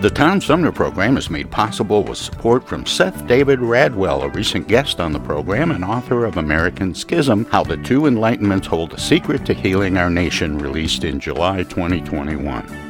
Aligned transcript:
The 0.00 0.08
Tom 0.08 0.40
Sumner 0.40 0.72
program 0.72 1.18
is 1.18 1.28
made 1.28 1.50
possible 1.50 2.02
with 2.02 2.16
support 2.16 2.66
from 2.66 2.86
Seth 2.86 3.26
David 3.26 3.58
Radwell, 3.58 4.22
a 4.22 4.30
recent 4.30 4.66
guest 4.66 4.98
on 4.98 5.12
the 5.12 5.20
program 5.20 5.70
and 5.70 5.84
author 5.84 6.24
of 6.24 6.38
American 6.38 6.94
Schism 6.94 7.44
How 7.50 7.62
the 7.64 7.76
Two 7.76 8.02
Enlightenments 8.04 8.64
Hold 8.64 8.94
a 8.94 8.98
Secret 8.98 9.44
to 9.44 9.52
Healing 9.52 9.98
Our 9.98 10.08
Nation, 10.08 10.56
released 10.56 11.04
in 11.04 11.20
July 11.20 11.64
2021. 11.64 12.89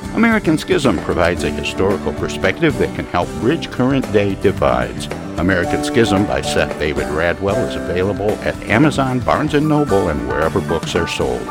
American 0.13 0.57
Schism 0.57 0.97
provides 0.99 1.45
a 1.45 1.49
historical 1.49 2.11
perspective 2.13 2.77
that 2.79 2.93
can 2.95 3.05
help 3.05 3.29
bridge 3.39 3.71
current 3.71 4.11
day 4.11 4.35
divides. 4.41 5.07
American 5.37 5.85
Schism 5.85 6.25
by 6.25 6.41
Seth 6.41 6.77
David 6.77 7.05
Radwell 7.05 7.69
is 7.69 7.75
available 7.75 8.31
at 8.41 8.53
Amazon, 8.63 9.21
Barnes 9.21 9.53
& 9.53 9.61
Noble, 9.61 10.09
and 10.09 10.27
wherever 10.27 10.59
books 10.59 10.95
are 10.95 11.07
sold. 11.07 11.41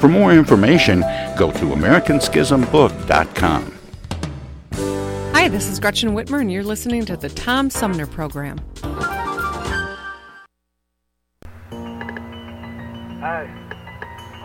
For 0.00 0.06
more 0.08 0.32
information, 0.32 1.00
go 1.36 1.50
to 1.50 1.58
americanschismbook.com. 1.58 3.72
Hi, 5.34 5.48
this 5.48 5.68
is 5.68 5.80
Gretchen 5.80 6.14
Whitmer, 6.14 6.40
and 6.40 6.52
you're 6.52 6.62
listening 6.62 7.04
to 7.06 7.16
the 7.16 7.30
Tom 7.30 7.70
Sumner 7.70 8.06
Program. 8.06 8.60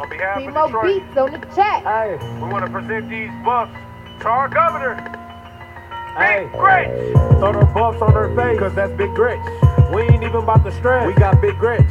On 0.02 0.10
behalf 0.10 0.40
Team 0.40 0.58
of 0.58 0.68
Detroit, 0.68 1.04
beats 1.06 1.18
on 1.18 1.32
the 1.32 1.40
chat. 1.56 1.84
hey, 1.84 2.18
we 2.42 2.50
want 2.50 2.66
to 2.66 2.72
present 2.72 3.10
these 3.10 3.30
buffs 3.46 3.72
to 4.22 4.28
our 4.28 4.50
governor. 4.50 4.96
Hey, 6.18 6.44
Big 6.44 6.60
Gretch. 6.60 6.90
throw 7.40 7.54
them 7.54 7.74
buffs 7.74 8.02
on 8.02 8.14
her 8.14 8.36
face, 8.36 8.60
cause 8.60 8.74
that's 8.74 8.92
Big 8.94 9.14
Gretch. 9.14 9.40
We 9.94 10.02
ain't 10.04 10.24
even 10.24 10.36
about 10.42 10.64
to 10.66 10.72
stress. 10.72 11.06
We 11.06 11.14
got 11.14 11.40
Big 11.42 11.58
Gretch. 11.60 11.86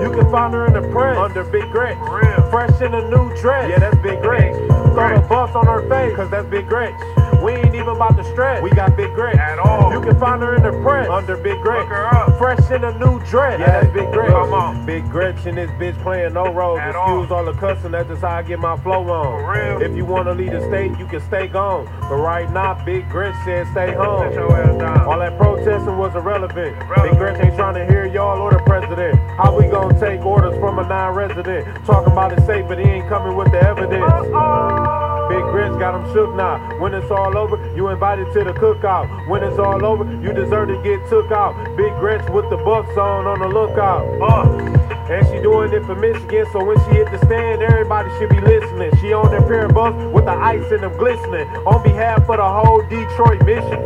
You 0.00 0.10
can 0.12 0.30
find 0.30 0.54
her 0.54 0.66
in 0.66 0.74
the 0.74 0.88
press 0.92 1.16
under 1.18 1.44
Big 1.44 1.70
Gretch. 1.72 1.98
real. 2.08 2.50
Fresh 2.50 2.80
in 2.80 2.94
a 2.94 3.08
new 3.10 3.34
dress. 3.40 3.68
Yeah, 3.68 3.78
that's 3.78 3.96
Big 3.98 4.20
Gretch. 4.22 4.54
Throw 4.54 4.94
Gretch. 4.94 5.22
the 5.22 5.28
buffs 5.28 5.56
on 5.56 5.66
her 5.66 5.86
face, 5.88 6.14
cause 6.14 6.30
that's 6.30 6.46
Big 6.48 6.68
Gretch. 6.68 6.94
We 7.42 7.52
ain't 7.52 7.74
even 7.74 7.88
about 7.88 8.16
to 8.16 8.24
stress. 8.32 8.62
We 8.62 8.70
got 8.70 8.96
Big 8.96 9.12
Gretch. 9.14 9.36
At 9.36 9.58
all. 9.58 9.92
You 9.92 10.00
can 10.00 10.18
find 10.18 10.42
her 10.42 10.54
in 10.54 10.62
the 10.62 10.72
press 10.82 11.08
under 11.08 11.36
Big 11.36 11.60
Gretch. 11.62 11.80
Look 11.80 11.88
her 11.88 12.06
up. 12.06 12.38
Fresh 12.38 12.70
in 12.70 12.84
a 12.84 12.96
new 12.98 13.20
dress. 13.26 13.60
Yeah, 13.60 13.80
that's 13.80 13.92
Big 13.92 14.10
Gretch. 14.12 14.30
Come 14.30 14.52
on. 14.52 14.86
Big 14.86 15.08
Gretch 15.10 15.46
and 15.46 15.56
this 15.56 15.70
bitch 15.72 16.00
playing 16.02 16.34
no 16.34 16.52
roles. 16.52 16.80
At 16.80 16.90
Excuse 16.90 17.30
all. 17.30 17.38
all 17.38 17.44
the 17.44 17.52
cussing, 17.52 17.92
that's 17.92 18.08
just 18.08 18.22
how 18.22 18.36
I 18.36 18.42
get 18.42 18.58
my 18.58 18.76
flow 18.78 19.08
on. 19.10 19.44
For 19.44 19.52
real. 19.52 19.82
If 19.82 19.96
you 19.96 20.04
wanna 20.04 20.32
lead 20.34 20.52
the 20.52 20.60
state, 20.68 20.98
you 20.98 21.06
can 21.06 21.20
stay 21.20 21.46
gone. 21.46 21.86
But 22.00 22.16
right 22.16 22.50
now, 22.52 22.82
Big 22.84 23.08
Gretch 23.10 23.34
said 23.44 23.66
stay 23.72 23.92
home. 23.94 24.28
Sit 24.30 24.34
your 24.34 24.52
ass 24.56 24.78
down. 24.78 25.00
All 25.06 25.18
that 25.18 25.36
protesting 25.36 25.98
was 25.98 26.14
irrelevant. 26.14 26.76
Irrelevant. 26.76 27.10
Big 27.10 27.18
Gretch 27.18 27.44
ain't 27.44 27.56
trying 27.56 27.74
to 27.74 27.86
hear 27.86 28.06
y'all 28.06 28.40
or 28.40 28.52
the 28.52 28.60
president. 28.60 29.18
How 29.36 29.56
we 29.56 29.68
gonna 29.68 29.98
take 29.98 30.24
orders 30.24 30.58
from 30.58 30.78
a 30.78 30.86
non-resident? 30.88 31.84
Talking 31.84 32.12
about 32.12 32.32
it 32.32 32.44
safe, 32.46 32.66
but 32.68 32.78
he 32.78 32.84
ain't 32.84 33.08
coming 33.08 33.36
with 33.36 33.50
the 33.52 33.62
evidence. 33.62 35.05
Big 35.28 35.42
Gretch 35.52 35.78
got 35.78 35.94
him 35.98 36.12
shook 36.12 36.34
now. 36.34 36.58
When 36.80 36.94
it's 36.94 37.10
all 37.10 37.36
over, 37.36 37.56
you 37.76 37.88
invited 37.88 38.32
to 38.34 38.44
the 38.44 38.52
cookout. 38.52 39.06
When 39.28 39.42
it's 39.42 39.58
all 39.58 39.84
over, 39.84 40.04
you 40.22 40.32
deserve 40.32 40.68
to 40.68 40.80
get 40.82 41.00
took 41.08 41.30
out. 41.32 41.54
Big 41.76 41.92
Gretch 41.98 42.28
with 42.30 42.48
the 42.50 42.56
buffs 42.58 42.96
on 42.96 43.26
on 43.26 43.38
the 43.40 43.48
lookout. 43.48 44.04
Uh, 44.20 44.82
And 45.08 45.24
she 45.28 45.38
doing 45.40 45.72
it 45.72 45.84
for 45.86 45.94
Michigan, 45.94 46.46
so 46.52 46.64
when 46.64 46.76
she 46.84 46.98
hit 46.98 47.08
the 47.12 47.18
stand, 47.26 47.62
everybody 47.62 48.10
should 48.18 48.28
be 48.28 48.40
listening. 48.40 48.90
She 49.00 49.12
on 49.12 49.30
that 49.30 49.46
pair 49.46 49.66
of 49.66 49.72
buffs 49.74 49.94
with 50.12 50.24
the 50.24 50.32
ice 50.34 50.66
in 50.72 50.80
them 50.80 50.96
glistening. 50.98 51.46
On 51.64 51.80
behalf 51.82 52.28
of 52.28 52.36
the 52.38 52.42
whole 52.42 52.82
Detroit 52.90 53.38
mission. 53.46 53.78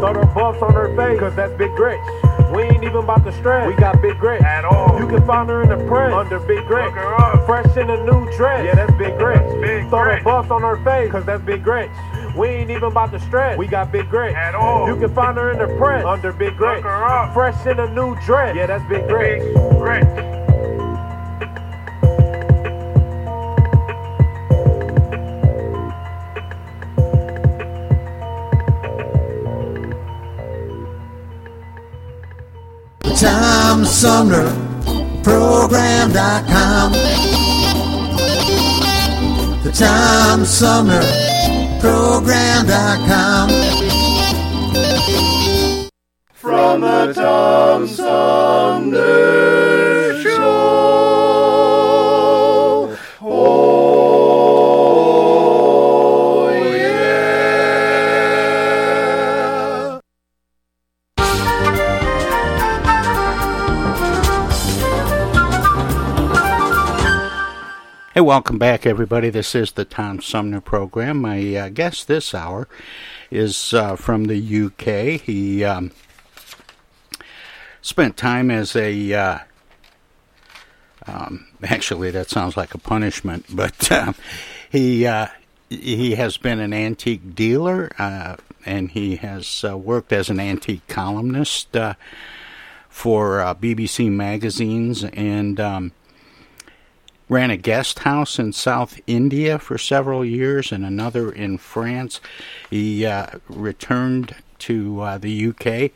Throw 0.00 0.14
the 0.14 0.24
buffs 0.34 0.62
on 0.62 0.72
her 0.72 0.88
face, 0.96 1.20
cause 1.20 1.34
that's 1.36 1.52
Big 1.58 1.74
Gretch. 1.76 2.00
We 2.54 2.62
ain't 2.62 2.82
even 2.82 2.96
about 3.04 3.24
to 3.24 3.32
stress. 3.32 3.66
We 3.68 3.74
got 3.74 4.00
Big 4.00 4.16
Gretch. 4.18 4.40
At 4.40 4.64
all. 4.64 4.98
You 4.98 5.06
can 5.06 5.26
find 5.26 5.50
her 5.50 5.62
in 5.64 5.68
the 5.68 5.76
press 5.86 6.12
under 6.14 6.38
Big 6.40 6.64
Gretch. 6.66 6.94
Look 7.44 7.48
her 7.48 7.62
up. 7.62 7.74
Fresh 7.74 7.76
in 7.76 7.90
a 7.90 8.04
new 8.04 8.36
dress. 8.36 8.64
Yeah, 8.64 8.74
that's 8.74 8.92
Big 8.98 9.16
Gretch. 9.18 9.60
Big 9.60 9.88
Throw 9.88 10.04
Gretch. 10.04 10.20
the 10.20 10.24
buffs 10.24 10.50
on 10.50 10.62
her 10.62 10.82
face, 10.84 11.10
cause 11.10 11.24
that's 11.24 11.42
Big 11.44 11.62
Gretch. 11.62 11.90
We 12.36 12.48
ain't 12.48 12.70
even 12.70 12.84
about 12.84 13.12
to 13.12 13.20
stretch. 13.20 13.58
We 13.58 13.66
got 13.66 13.92
Big 13.92 14.08
Gretch. 14.08 14.34
At 14.34 14.54
all. 14.54 14.88
You 14.88 14.96
can 14.96 15.14
find 15.14 15.36
her 15.36 15.52
in 15.52 15.58
the 15.58 15.76
press 15.78 16.04
under 16.04 16.32
Big 16.32 16.56
Gretch. 16.56 16.76
Look 16.76 16.84
her 16.84 17.04
up. 17.04 17.34
Fresh 17.34 17.66
in 17.66 17.78
a 17.78 17.88
new 17.94 18.16
dress. 18.22 18.56
Yeah, 18.56 18.66
that's 18.66 18.84
Big 18.88 19.06
Gretch. 19.06 19.42
Big 19.42 19.54
Gretch. 19.78 20.34
Tom 33.16 33.84
Tom 39.74 40.44
Sumner 40.44 41.02
Program.com. 41.80 43.48
From 46.32 46.80
the 46.80 47.12
Tom 47.12 47.88
Sumner 47.88 49.63
Hey, 68.14 68.20
welcome 68.20 68.58
back, 68.58 68.86
everybody. 68.86 69.28
This 69.28 69.56
is 69.56 69.72
the 69.72 69.84
Tom 69.84 70.20
Sumner 70.20 70.60
program. 70.60 71.20
My 71.20 71.56
uh, 71.56 71.68
guest 71.68 72.06
this 72.06 72.32
hour 72.32 72.68
is 73.28 73.74
uh, 73.74 73.96
from 73.96 74.26
the 74.26 74.36
UK. 74.36 75.20
He 75.20 75.64
um, 75.64 75.90
spent 77.82 78.16
time 78.16 78.52
as 78.52 78.76
a. 78.76 79.12
Uh, 79.12 79.38
um, 81.08 81.48
actually, 81.64 82.12
that 82.12 82.30
sounds 82.30 82.56
like 82.56 82.72
a 82.72 82.78
punishment, 82.78 83.46
but 83.52 83.90
uh, 83.90 84.12
he 84.70 85.04
uh, 85.08 85.26
he 85.68 86.14
has 86.14 86.36
been 86.36 86.60
an 86.60 86.72
antique 86.72 87.34
dealer, 87.34 87.90
uh, 87.98 88.36
and 88.64 88.92
he 88.92 89.16
has 89.16 89.64
worked 89.64 90.12
as 90.12 90.30
an 90.30 90.38
antique 90.38 90.86
columnist 90.86 91.76
for 92.88 93.38
BBC 93.60 94.08
magazines, 94.08 95.02
and 95.02 95.58
um, 95.58 95.90
ran 97.28 97.50
a 97.50 97.56
guest 97.56 98.00
house 98.00 98.38
in 98.38 98.52
South 98.52 99.00
India 99.06 99.58
for 99.58 99.78
several 99.78 100.24
years, 100.24 100.72
and 100.72 100.84
another 100.84 101.30
in 101.30 101.58
France. 101.58 102.20
He 102.70 103.06
returned 103.48 104.34
to 104.60 105.18
the 105.20 105.48
UK 105.48 105.92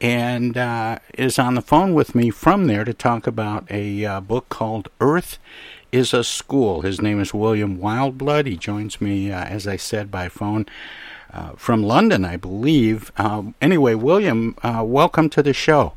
and 0.00 0.56
uh, 0.56 0.98
is 1.14 1.38
on 1.38 1.54
the 1.54 1.62
phone 1.62 1.92
with 1.92 2.14
me 2.14 2.30
from 2.30 2.66
there 2.66 2.84
to 2.84 2.94
talk 2.94 3.26
about 3.26 3.68
a 3.70 4.04
uh, 4.04 4.20
book 4.20 4.48
called 4.48 4.88
Earth 5.00 5.38
is 5.90 6.12
a 6.12 6.22
School. 6.22 6.82
His 6.82 7.00
name 7.00 7.20
is 7.20 7.34
William 7.34 7.78
Wildblood. 7.78 8.46
He 8.46 8.56
joins 8.56 9.00
me, 9.00 9.32
uh, 9.32 9.44
as 9.44 9.66
I 9.66 9.76
said, 9.76 10.10
by 10.10 10.28
phone 10.28 10.66
uh, 11.32 11.50
from 11.56 11.82
London, 11.82 12.24
I 12.24 12.36
believe. 12.36 13.10
Um, 13.16 13.54
anyway, 13.60 13.94
William, 13.94 14.54
uh, 14.62 14.82
welcome 14.86 15.28
to 15.30 15.42
the 15.42 15.52
show. 15.52 15.94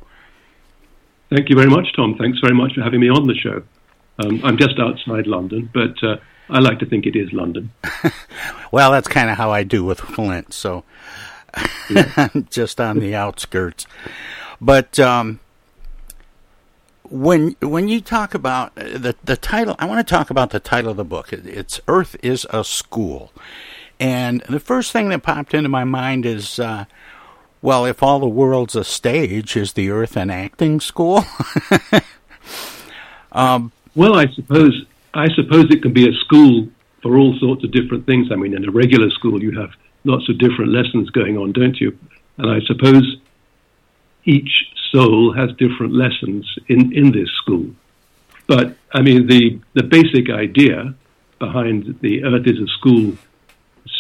Thank 1.30 1.50
you 1.50 1.56
very 1.56 1.70
much, 1.70 1.94
Tom. 1.96 2.16
Thanks 2.18 2.40
very 2.40 2.56
much 2.56 2.74
for 2.74 2.82
having 2.82 3.02
me 3.02 3.10
on 3.10 3.28
the 3.28 3.36
show. 3.36 3.64
Um, 4.22 4.42
I'm 4.44 4.58
just 4.58 4.80
outside 4.80 5.28
London, 5.28 5.70
but 5.74 6.02
uh, 6.04 6.18
I 6.50 6.60
like 6.60 6.80
to 6.80 6.86
think 6.86 7.06
it 7.06 7.16
is 7.16 7.32
London. 7.32 7.72
well, 8.72 8.92
that's 8.92 9.08
kind 9.08 9.30
of 9.30 9.38
how 9.38 9.52
I 9.52 9.64
do 9.64 9.84
with 9.84 10.00
Flint, 10.00 10.54
so 10.54 10.84
yeah. 11.90 12.12
I'm 12.18 12.48
just 12.52 12.80
on 12.80 13.00
the 13.00 13.16
outskirts. 13.16 13.88
But 14.60 15.00
um, 15.00 15.40
when 17.04 17.56
when 17.62 17.88
you 17.88 18.02
talk 18.02 18.34
about 18.34 18.76
the 18.76 19.16
the 19.24 19.38
title, 19.38 19.76
I 19.80 19.86
want 19.86 20.06
to 20.06 20.14
talk 20.14 20.30
about 20.30 20.52
the 20.52 20.60
title 20.60 20.92
of 20.92 20.98
the 20.98 21.06
book. 21.06 21.32
It's 21.34 21.80
Earth 21.88 22.16
is 22.22 22.46
a 22.50 22.64
School, 22.64 23.32
and 24.00 24.42
the 24.50 24.60
first 24.60 24.92
thing 24.92 25.10
that 25.10 25.24
popped 25.24 25.54
into 25.54 25.70
my 25.70 25.84
mind 25.84 26.26
is. 26.26 26.60
Uh, 26.60 26.86
well, 27.64 27.86
if 27.86 28.02
all 28.02 28.20
the 28.20 28.28
world's 28.28 28.76
a 28.76 28.84
stage, 28.84 29.56
is 29.56 29.74
the 29.74 29.92
Earth 29.92 30.18
an 30.18 30.32
acting 30.32 30.80
school? 30.80 31.24
um, 33.32 33.72
well, 33.96 34.16
I 34.16 34.28
suppose 34.36 34.86
I 35.14 35.28
suppose 35.36 35.66
it 35.70 35.82
can 35.82 35.94
be 35.94 36.08
a 36.08 36.14
school 36.14 36.70
for 37.02 37.18
all 37.18 37.38
sorts 37.40 37.64
of 37.64 37.72
different 37.72 38.06
things. 38.06 38.28
I 38.32 38.36
mean, 38.36 38.56
in 38.56 38.68
a 38.68 38.72
regular 38.72 39.10
school, 39.10 39.42
you 39.42 39.60
have 39.60 39.72
lots 40.04 40.30
of 40.30 40.38
different 40.38 40.72
lessons 40.72 41.10
going 41.10 41.38
on, 41.38 41.52
don't 41.52 41.80
you? 41.80 41.98
And 42.38 42.50
I 42.50 42.60
suppose 42.66 43.18
each 44.24 44.68
soul 44.92 45.34
has 45.34 45.50
different 45.58 45.94
lessons 45.94 46.46
in, 46.68 46.94
in 46.94 47.12
this 47.12 47.30
school. 47.42 47.72
But 48.48 48.78
I 48.94 49.02
mean, 49.02 49.28
the, 49.28 49.60
the 49.74 49.84
basic 49.84 50.30
idea 50.30 50.94
behind 51.40 52.00
the 52.02 52.24
Earth 52.24 52.46
is 52.46 52.60
a 52.60 52.68
School 52.68 53.18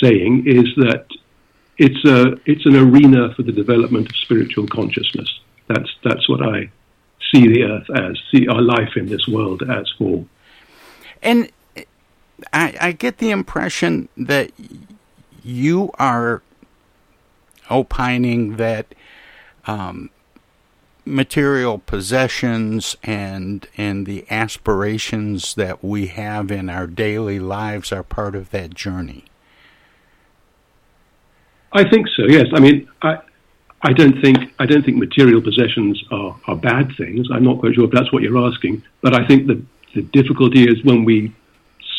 saying 0.01 0.43
is 0.47 0.65
that 0.77 1.07
it's, 1.77 2.05
a, 2.05 2.39
it's 2.45 2.65
an 2.65 2.75
arena 2.75 3.33
for 3.35 3.43
the 3.43 3.51
development 3.51 4.09
of 4.09 4.15
spiritual 4.17 4.67
consciousness. 4.67 5.39
That's, 5.67 5.89
that's 6.03 6.29
what 6.29 6.41
I 6.41 6.69
see 7.33 7.47
the 7.47 7.63
Earth 7.63 7.89
as, 7.95 8.17
see 8.31 8.47
our 8.47 8.61
life 8.61 8.95
in 8.95 9.07
this 9.07 9.27
world 9.27 9.63
as 9.69 9.89
for. 9.97 10.25
And 11.21 11.51
I, 12.51 12.75
I 12.79 12.91
get 12.91 13.19
the 13.19 13.29
impression 13.29 14.09
that 14.17 14.51
you 15.43 15.91
are 15.99 16.41
opining 17.69 18.57
that 18.57 18.93
um, 19.65 20.09
material 21.05 21.79
possessions 21.79 22.95
and 23.03 23.67
and 23.77 24.05
the 24.05 24.25
aspirations 24.29 25.55
that 25.55 25.83
we 25.83 26.07
have 26.07 26.51
in 26.51 26.69
our 26.69 26.87
daily 26.87 27.39
lives 27.39 27.91
are 27.91 28.03
part 28.03 28.35
of 28.35 28.51
that 28.51 28.73
journey. 28.73 29.25
I 31.73 31.89
think 31.89 32.07
so. 32.15 32.23
Yes. 32.27 32.47
I 32.53 32.59
mean, 32.59 32.87
I 33.01 33.19
I 33.83 33.93
don't 33.93 34.21
think 34.21 34.37
I 34.59 34.65
don't 34.65 34.85
think 34.85 34.97
material 34.97 35.41
possessions 35.41 36.01
are, 36.11 36.39
are 36.47 36.55
bad 36.55 36.91
things. 36.97 37.27
I'm 37.33 37.43
not 37.43 37.59
quite 37.59 37.75
sure 37.75 37.85
if 37.85 37.91
that's 37.91 38.11
what 38.13 38.21
you're 38.21 38.37
asking, 38.37 38.83
but 39.01 39.15
I 39.15 39.25
think 39.25 39.47
that 39.47 39.63
the 39.95 40.03
difficulty 40.03 40.63
is 40.63 40.83
when 40.83 41.03
we 41.03 41.33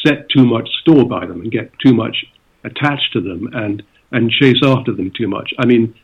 set 0.06 0.28
too 0.30 0.44
much 0.44 0.68
store 0.80 1.04
by 1.04 1.26
them 1.26 1.40
and 1.40 1.50
get 1.50 1.70
too 1.84 1.92
much 1.92 2.24
attached 2.64 3.12
to 3.14 3.20
them 3.20 3.48
and 3.52 3.82
and 4.12 4.30
chase 4.30 4.60
after 4.64 4.92
them 4.92 5.10
too 5.16 5.26
much. 5.26 5.52
I 5.58 5.66
mean, 5.66 5.94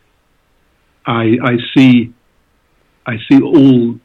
I 1.07 1.37
I 1.43 1.57
see 1.77 2.13
I 3.07 3.17
see 3.31 3.41
all 3.41 3.99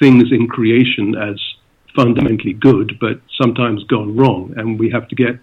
things 0.00 0.32
in 0.32 0.48
creation 0.48 1.14
as 1.14 1.38
fundamentally 1.94 2.54
good, 2.54 2.98
but 3.00 3.20
sometimes 3.40 3.84
gone 3.84 4.16
wrong, 4.16 4.54
and 4.56 4.78
we 4.78 4.90
have 4.90 5.06
to 5.08 5.14
get 5.14 5.38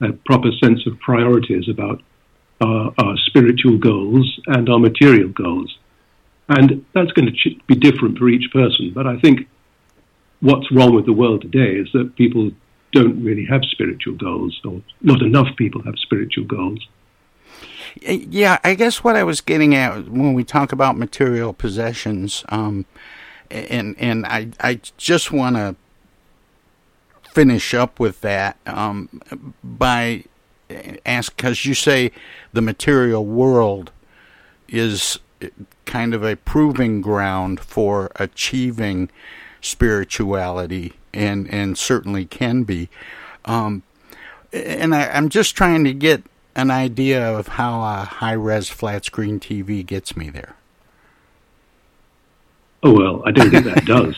a 0.00 0.12
proper 0.26 0.50
sense 0.62 0.86
of 0.86 0.98
priorities 1.00 1.68
about 1.68 2.02
our, 2.60 2.92
our 2.98 3.16
spiritual 3.26 3.78
goals 3.78 4.40
and 4.46 4.68
our 4.68 4.78
material 4.78 5.28
goals. 5.28 5.76
And 6.48 6.84
that's 6.94 7.12
going 7.12 7.30
to 7.30 7.50
be 7.66 7.74
different 7.74 8.18
for 8.18 8.28
each 8.28 8.50
person. 8.52 8.92
But 8.94 9.06
I 9.06 9.18
think 9.20 9.48
what's 10.40 10.70
wrong 10.72 10.94
with 10.94 11.06
the 11.06 11.12
world 11.12 11.42
today 11.42 11.76
is 11.76 11.88
that 11.92 12.16
people 12.16 12.50
don't 12.92 13.22
really 13.22 13.44
have 13.44 13.62
spiritual 13.64 14.14
goals, 14.14 14.58
or 14.64 14.80
not 15.02 15.20
enough 15.22 15.48
people 15.56 15.82
have 15.82 15.94
spiritual 15.98 16.44
goals. 16.44 16.86
Yeah, 18.00 18.58
I 18.64 18.74
guess 18.74 19.02
what 19.04 19.16
I 19.16 19.24
was 19.24 19.40
getting 19.40 19.74
at 19.74 20.08
when 20.08 20.32
we 20.32 20.44
talk 20.44 20.72
about 20.72 20.96
material 20.96 21.52
possessions, 21.52 22.44
um, 22.48 22.86
and 23.50 23.96
and 23.98 24.26
I 24.26 24.50
I 24.60 24.80
just 24.96 25.32
want 25.32 25.56
to 25.56 25.76
finish 27.32 27.74
up 27.74 28.00
with 28.00 28.20
that 28.22 28.56
um, 28.66 29.08
by 29.62 30.24
ask 31.06 31.36
because 31.36 31.64
you 31.64 31.74
say 31.74 32.12
the 32.52 32.62
material 32.62 33.24
world 33.24 33.90
is 34.68 35.18
kind 35.86 36.14
of 36.14 36.22
a 36.22 36.36
proving 36.36 37.00
ground 37.00 37.60
for 37.60 38.10
achieving 38.16 39.08
spirituality 39.60 40.94
and 41.12 41.52
and 41.52 41.78
certainly 41.78 42.24
can 42.24 42.62
be. 42.64 42.88
Um, 43.44 43.82
and 44.52 44.94
I, 44.94 45.08
I'm 45.08 45.28
just 45.28 45.56
trying 45.56 45.84
to 45.84 45.92
get 45.92 46.22
an 46.54 46.70
idea 46.70 47.24
of 47.24 47.48
how 47.48 47.80
a 47.80 48.04
high 48.04 48.32
res 48.32 48.68
flat 48.68 49.04
screen 49.04 49.40
TV 49.40 49.84
gets 49.84 50.16
me 50.16 50.30
there. 50.30 50.54
Oh 52.82 52.92
well, 52.92 53.22
I 53.26 53.32
don't 53.32 53.50
think 53.50 53.64
that 53.64 53.84
does. 53.84 54.16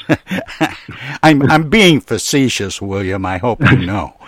I'm 1.22 1.42
I'm 1.50 1.70
being 1.70 2.00
facetious, 2.00 2.80
William. 2.80 3.24
I 3.24 3.38
hope 3.38 3.60
you 3.70 3.86
know. 3.86 4.14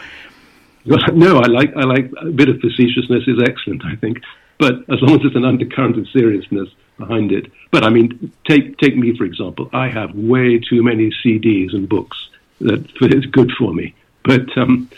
no, 1.15 1.39
I 1.39 1.47
like 1.47 1.75
I 1.77 1.85
like 1.85 2.11
a 2.21 2.27
bit 2.27 2.49
of 2.49 2.57
facetiousness 2.61 3.29
is 3.29 3.41
excellent. 3.43 3.85
I 3.85 3.97
think, 3.97 4.21
but 4.59 4.75
as 4.91 5.01
long 5.01 5.17
as 5.17 5.23
there's 5.23 5.37
an 5.37 5.45
undercurrent 5.45 5.99
of 5.99 6.09
seriousness 6.09 6.69
behind 6.99 7.33
it. 7.33 7.51
But 7.71 7.85
I 7.85 7.91
mean, 7.91 8.33
take 8.49 8.79
take 8.79 8.97
me 8.97 9.17
for 9.17 9.25
example. 9.25 9.71
I 9.73 9.89
have 9.89 10.15
way 10.15 10.59
too 10.59 10.83
many 10.83 11.11
CDs 11.25 11.73
and 11.73 11.89
books 11.89 12.29
that 12.61 12.85
is 13.01 13.27
good 13.27 13.53
for 13.59 13.73
me. 13.73 13.95
But 14.25 14.57
um, 14.57 14.91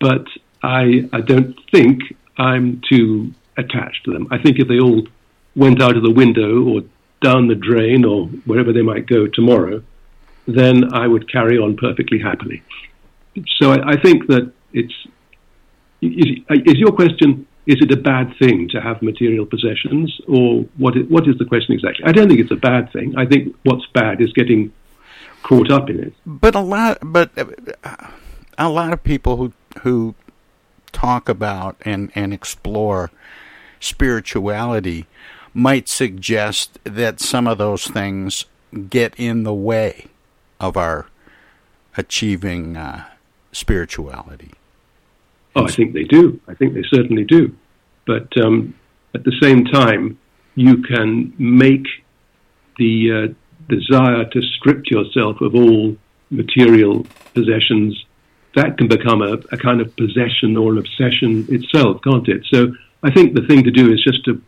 but 0.00 0.26
I 0.62 1.08
I 1.12 1.20
don't 1.20 1.58
think 1.70 2.00
I'm 2.36 2.80
too 2.88 3.32
attached 3.56 4.04
to 4.04 4.12
them. 4.12 4.28
I 4.30 4.38
think 4.38 4.58
if 4.58 4.68
they 4.68 4.78
all 4.78 5.06
went 5.56 5.82
out 5.82 5.96
of 5.96 6.02
the 6.02 6.10
window 6.10 6.62
or 6.64 6.82
down 7.20 7.48
the 7.48 7.54
drain 7.54 8.04
or 8.04 8.26
wherever 8.46 8.72
they 8.72 8.82
might 8.82 9.06
go 9.06 9.26
tomorrow, 9.26 9.82
then 10.46 10.94
I 10.94 11.06
would 11.06 11.30
carry 11.30 11.58
on 11.58 11.76
perfectly 11.76 12.20
happily. 12.20 12.62
So 13.56 13.72
I, 13.72 13.92
I 13.92 14.00
think 14.00 14.28
that 14.28 14.52
it's 14.72 14.94
is, 16.00 16.26
is, 16.48 16.74
your 16.74 16.92
question 16.92 17.46
is 17.66 17.76
it 17.80 17.90
a 17.90 17.96
bad 17.96 18.34
thing 18.38 18.68
to 18.70 18.80
have 18.80 19.02
material 19.02 19.44
possessions 19.44 20.20
or 20.28 20.64
what 20.76 20.96
is, 20.96 21.06
what 21.08 21.28
is 21.28 21.36
the 21.38 21.44
question 21.44 21.74
exactly? 21.74 22.04
I 22.06 22.12
don't 22.12 22.28
think 22.28 22.40
it's 22.40 22.50
a 22.50 22.56
bad 22.56 22.92
thing. 22.92 23.14
I 23.16 23.26
think 23.26 23.54
what's 23.64 23.86
bad 23.92 24.20
is 24.20 24.32
getting 24.32 24.72
caught 25.42 25.70
up 25.70 25.90
in 25.90 26.00
it. 26.00 26.14
But 26.24 26.54
a 26.54 26.60
lot, 26.60 26.98
but 27.02 27.30
uh, 27.36 28.10
a 28.56 28.68
lot 28.68 28.92
of 28.92 29.02
people 29.02 29.36
who 29.36 29.52
who 29.82 30.14
talk 30.92 31.28
about 31.28 31.76
and 31.82 32.10
and 32.14 32.32
explore 32.32 33.10
spirituality 33.80 35.06
might 35.54 35.88
suggest 35.88 36.78
that 36.84 37.20
some 37.20 37.46
of 37.46 37.58
those 37.58 37.86
things 37.86 38.46
get 38.88 39.14
in 39.16 39.42
the 39.44 39.54
way 39.54 40.06
of 40.60 40.76
our 40.76 41.06
achieving 41.96 42.76
uh, 42.76 43.04
spirituality. 43.52 44.52
Oh, 45.56 45.64
I 45.64 45.70
think 45.70 45.92
they 45.92 46.04
do. 46.04 46.40
I 46.46 46.54
think 46.54 46.74
they 46.74 46.84
certainly 46.84 47.24
do. 47.24 47.54
But 48.06 48.28
um, 48.42 48.74
at 49.14 49.24
the 49.24 49.32
same 49.42 49.64
time, 49.64 50.18
you 50.54 50.82
can 50.82 51.32
make 51.38 51.86
the 52.78 53.12
uh, 53.12 53.34
desire 53.68 54.24
to 54.24 54.42
strip 54.42 54.90
yourself 54.90 55.40
of 55.40 55.54
all 55.54 55.96
material 56.30 57.06
possessions, 57.34 58.04
that 58.54 58.76
can 58.76 58.88
become 58.88 59.22
a, 59.22 59.34
a 59.52 59.56
kind 59.56 59.80
of 59.80 59.94
possession 59.96 60.56
or 60.56 60.72
an 60.72 60.78
obsession 60.78 61.46
itself, 61.48 62.00
can't 62.02 62.28
it? 62.28 62.44
So 62.52 62.74
I 63.02 63.10
think 63.10 63.34
the 63.34 63.46
thing 63.46 63.64
to 63.64 63.70
do 63.70 63.92
is 63.92 64.02
just 64.02 64.24
to 64.26 64.42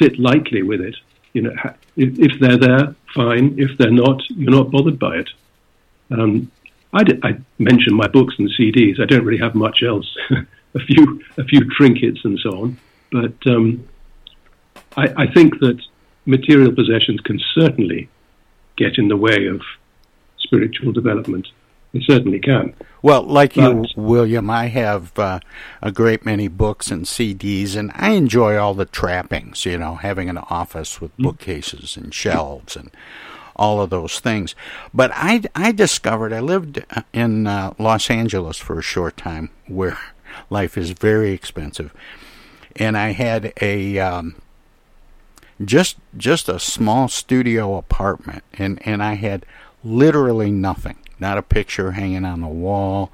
sit 0.00 0.18
lightly 0.18 0.62
with 0.62 0.80
it 0.80 0.96
you 1.32 1.42
know, 1.42 1.54
if, 1.96 2.40
they're 2.40 2.56
there, 2.56 2.94
fine. 3.14 3.54
If 3.58 3.76
they're 3.78 3.90
not, 3.90 4.20
you're 4.30 4.50
not 4.50 4.70
bothered 4.70 4.98
by 4.98 5.16
it. 5.16 5.30
Um, 6.10 6.50
I, 6.92 7.04
did, 7.04 7.24
I 7.24 7.38
mentioned 7.58 7.96
my 7.96 8.08
books 8.08 8.34
and 8.38 8.50
CDs. 8.58 9.00
I 9.00 9.06
don't 9.06 9.24
really 9.24 9.40
have 9.40 9.54
much 9.54 9.82
else. 9.82 10.06
a 10.74 10.80
few 10.80 11.22
a 11.36 11.44
few 11.44 11.68
trinkets 11.70 12.20
and 12.24 12.38
so 12.38 12.50
on. 12.62 12.78
But 13.10 13.46
um, 13.46 13.88
I, 14.96 15.08
I 15.16 15.26
think 15.32 15.58
that 15.60 15.80
material 16.26 16.72
possessions 16.72 17.20
can 17.20 17.40
certainly 17.54 18.08
get 18.76 18.98
in 18.98 19.08
the 19.08 19.16
way 19.16 19.46
of 19.46 19.60
spiritual 20.38 20.92
development. 20.92 21.48
They 21.92 22.00
certainly 22.06 22.38
can. 22.38 22.74
Well, 23.02 23.22
like 23.22 23.54
but, 23.54 23.62
you, 23.62 23.84
William, 23.96 24.48
I 24.48 24.66
have 24.66 25.18
uh, 25.18 25.40
a 25.82 25.90
great 25.90 26.24
many 26.24 26.46
books 26.46 26.90
and 26.90 27.04
CDs, 27.04 27.74
and 27.74 27.90
I 27.94 28.10
enjoy 28.10 28.56
all 28.56 28.74
the 28.74 28.84
trappings, 28.84 29.66
you 29.66 29.76
know, 29.76 29.96
having 29.96 30.28
an 30.28 30.38
office 30.38 31.00
with 31.00 31.16
bookcases 31.16 31.96
and 31.96 32.14
shelves 32.14 32.76
and 32.76 32.92
all 33.60 33.82
of 33.82 33.90
those 33.90 34.18
things. 34.18 34.56
But 34.92 35.12
I, 35.14 35.42
I 35.54 35.70
discovered, 35.70 36.32
I 36.32 36.40
lived 36.40 36.82
in 37.12 37.46
uh, 37.46 37.74
Los 37.78 38.10
Angeles 38.10 38.56
for 38.56 38.78
a 38.78 38.82
short 38.82 39.18
time 39.18 39.50
where 39.68 39.98
life 40.50 40.78
is 40.78 40.90
very 40.90 41.32
expensive. 41.32 41.94
And 42.74 42.96
I 42.96 43.10
had 43.10 43.52
a 43.60 43.98
um, 43.98 44.36
just 45.62 45.98
just 46.16 46.48
a 46.48 46.58
small 46.58 47.08
studio 47.08 47.76
apartment, 47.76 48.44
and 48.54 48.80
and 48.86 49.02
I 49.02 49.14
had 49.14 49.44
literally 49.82 50.52
nothing, 50.52 50.96
not 51.18 51.36
a 51.36 51.42
picture 51.42 51.92
hanging 51.92 52.24
on 52.24 52.40
the 52.40 52.46
wall. 52.46 53.10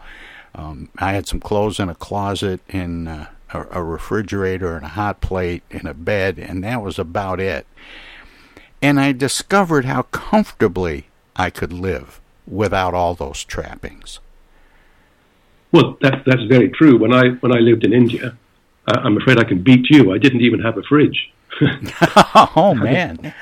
Um, 0.55 0.91
I 0.99 1.15
had 1.15 1.26
some 1.26 1.41
clothes 1.41 1.81
in 1.81 1.88
a 1.88 1.95
closet, 1.95 2.61
in 2.69 3.09
uh, 3.09 3.29
a, 3.53 3.81
a 3.81 3.83
refrigerator, 3.83 4.76
and 4.76 4.85
a 4.85 4.91
hot 4.91 5.23
plate, 5.23 5.62
and 5.71 5.88
a 5.88 5.95
bed, 5.95 6.38
and 6.38 6.62
that 6.62 6.83
was 6.83 6.99
about 6.99 7.41
it. 7.41 7.67
And 8.83 9.00
I 9.00 9.12
discovered 9.12 9.85
how 9.85 10.02
comfortably 10.02 11.09
I 11.35 11.50
could 11.50 11.73
live 11.73 12.21
without 12.47 12.95
all 12.95 13.14
those 13.14 13.45
trappings. 13.45 14.21
Well, 15.73 15.97
that, 16.02 16.23
that's 16.25 16.42
very 16.45 16.71
true. 16.71 16.99
When 16.99 17.12
I 17.12 17.30
when 17.40 17.52
I 17.52 17.59
lived 17.59 17.85
in 17.85 17.92
India, 17.92 18.37
uh, 18.87 19.00
I'm 19.02 19.16
afraid 19.16 19.38
I 19.38 19.45
can 19.45 19.62
beat 19.62 19.90
you. 19.90 20.12
I 20.12 20.18
didn't 20.18 20.40
even 20.40 20.61
have 20.61 20.78
a 20.78 20.83
fridge. 20.83 21.33
oh 22.56 22.75
man, 22.75 23.35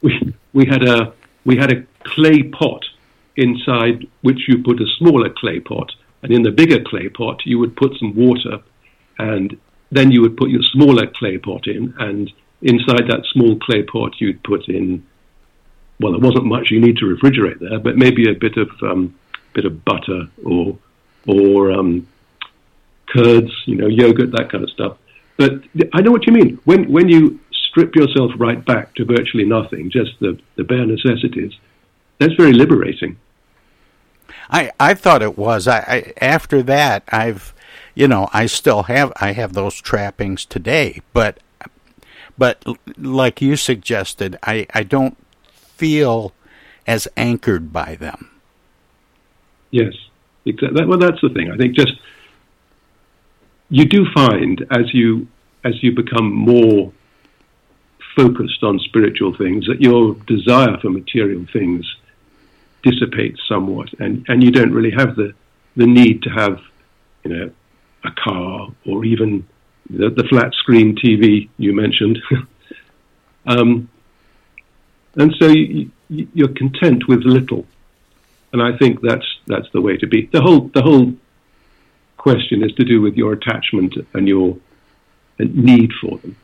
we 0.00 0.34
we 0.52 0.66
had 0.66 0.82
a 0.82 1.12
we 1.44 1.56
had 1.56 1.72
a 1.72 1.84
clay 2.04 2.42
pot 2.42 2.84
inside 3.36 4.06
which 4.22 4.48
you 4.48 4.62
put 4.62 4.80
a 4.80 4.86
smaller 4.98 5.30
clay 5.30 5.60
pot, 5.60 5.92
and 6.22 6.32
in 6.32 6.42
the 6.42 6.50
bigger 6.50 6.82
clay 6.82 7.08
pot 7.08 7.42
you 7.44 7.58
would 7.58 7.76
put 7.76 7.96
some 7.98 8.14
water, 8.14 8.58
and 9.18 9.58
then 9.90 10.10
you 10.10 10.20
would 10.22 10.36
put 10.36 10.50
your 10.50 10.62
smaller 10.72 11.06
clay 11.06 11.38
pot 11.38 11.66
in, 11.66 11.94
and 11.98 12.32
inside 12.62 13.08
that 13.08 13.24
small 13.32 13.58
clay 13.58 13.82
pot 13.82 14.14
you'd 14.18 14.42
put 14.42 14.68
in. 14.68 15.06
Well, 16.00 16.12
there 16.12 16.20
wasn't 16.20 16.46
much 16.46 16.70
you 16.70 16.80
need 16.80 16.96
to 16.98 17.04
refrigerate 17.04 17.60
there, 17.60 17.78
but 17.78 17.96
maybe 17.96 18.28
a 18.28 18.34
bit 18.34 18.56
of 18.56 18.70
um, 18.82 19.14
bit 19.52 19.64
of 19.64 19.84
butter 19.84 20.28
or 20.44 20.78
or 21.26 21.70
um, 21.70 22.08
curds, 23.08 23.52
you 23.66 23.76
know, 23.76 23.86
yogurt, 23.86 24.32
that 24.32 24.50
kind 24.50 24.64
of 24.64 24.70
stuff. 24.70 24.96
But 25.36 25.62
I 25.92 26.00
know 26.00 26.10
what 26.10 26.26
you 26.26 26.32
mean. 26.32 26.58
When 26.64 26.90
when 26.90 27.08
you 27.08 27.40
strip 27.52 27.94
yourself 27.94 28.32
right 28.38 28.64
back 28.64 28.94
to 28.96 29.04
virtually 29.04 29.44
nothing, 29.44 29.90
just 29.90 30.18
the, 30.20 30.38
the 30.56 30.64
bare 30.64 30.84
necessities, 30.84 31.52
that's 32.18 32.34
very 32.34 32.52
liberating. 32.52 33.18
I, 34.50 34.70
I 34.78 34.94
thought 34.94 35.22
it 35.22 35.38
was. 35.38 35.66
I, 35.68 35.78
I 35.78 36.12
after 36.24 36.62
that 36.64 37.04
I've 37.08 37.54
you 37.94 38.08
know, 38.08 38.28
I 38.32 38.46
still 38.46 38.84
have 38.84 39.12
I 39.16 39.32
have 39.32 39.52
those 39.52 39.80
trappings 39.80 40.44
today, 40.44 41.02
but 41.12 41.38
but 42.38 42.64
like 42.96 43.40
you 43.40 43.56
suggested, 43.56 44.38
I, 44.42 44.66
I 44.72 44.82
don't 44.82 45.16
feel 45.50 46.32
as 46.86 47.08
anchored 47.16 47.72
by 47.72 47.96
them. 47.96 48.30
Yes. 49.70 49.92
Exactly. 50.44 50.84
Well, 50.84 50.98
that's 50.98 51.20
the 51.20 51.28
thing. 51.28 51.50
I 51.50 51.56
think 51.56 51.76
just 51.76 51.92
you 53.70 53.84
do 53.84 54.06
find 54.12 54.66
as 54.70 54.92
you 54.92 55.28
as 55.64 55.82
you 55.82 55.94
become 55.94 56.32
more 56.32 56.92
focused 58.16 58.62
on 58.62 58.78
spiritual 58.80 59.34
things 59.36 59.66
that 59.66 59.80
your 59.80 60.14
desire 60.26 60.76
for 60.82 60.90
material 60.90 61.46
things 61.52 61.86
dissipates 62.82 63.40
somewhat, 63.48 63.88
and 64.00 64.24
and 64.28 64.42
you 64.42 64.50
don't 64.50 64.72
really 64.72 64.90
have 64.90 65.14
the 65.16 65.32
the 65.76 65.86
need 65.86 66.22
to 66.22 66.30
have 66.30 66.58
you 67.24 67.30
know 67.32 67.50
a 68.04 68.10
car 68.10 68.68
or 68.86 69.04
even 69.04 69.46
the, 69.90 70.10
the 70.10 70.24
flat 70.28 70.52
screen 70.54 70.96
TV 70.96 71.48
you 71.58 71.72
mentioned. 71.74 72.18
um, 73.46 73.88
and 75.16 75.34
so 75.38 75.48
you, 75.48 75.90
you're 76.08 76.54
content 76.54 77.08
with 77.08 77.22
little 77.24 77.66
and 78.52 78.62
I 78.62 78.76
think 78.76 79.00
that's 79.00 79.26
that's 79.46 79.68
the 79.72 79.80
way 79.80 79.96
to 79.96 80.06
be. 80.06 80.28
The 80.32 80.42
whole 80.42 80.70
the 80.74 80.82
whole 80.82 81.14
question 82.16 82.62
is 82.62 82.72
to 82.74 82.84
do 82.84 83.00
with 83.00 83.14
your 83.14 83.32
attachment 83.32 83.94
and 84.14 84.28
your 84.28 84.56
need 85.38 85.90
for 86.00 86.18
them. 86.18 86.36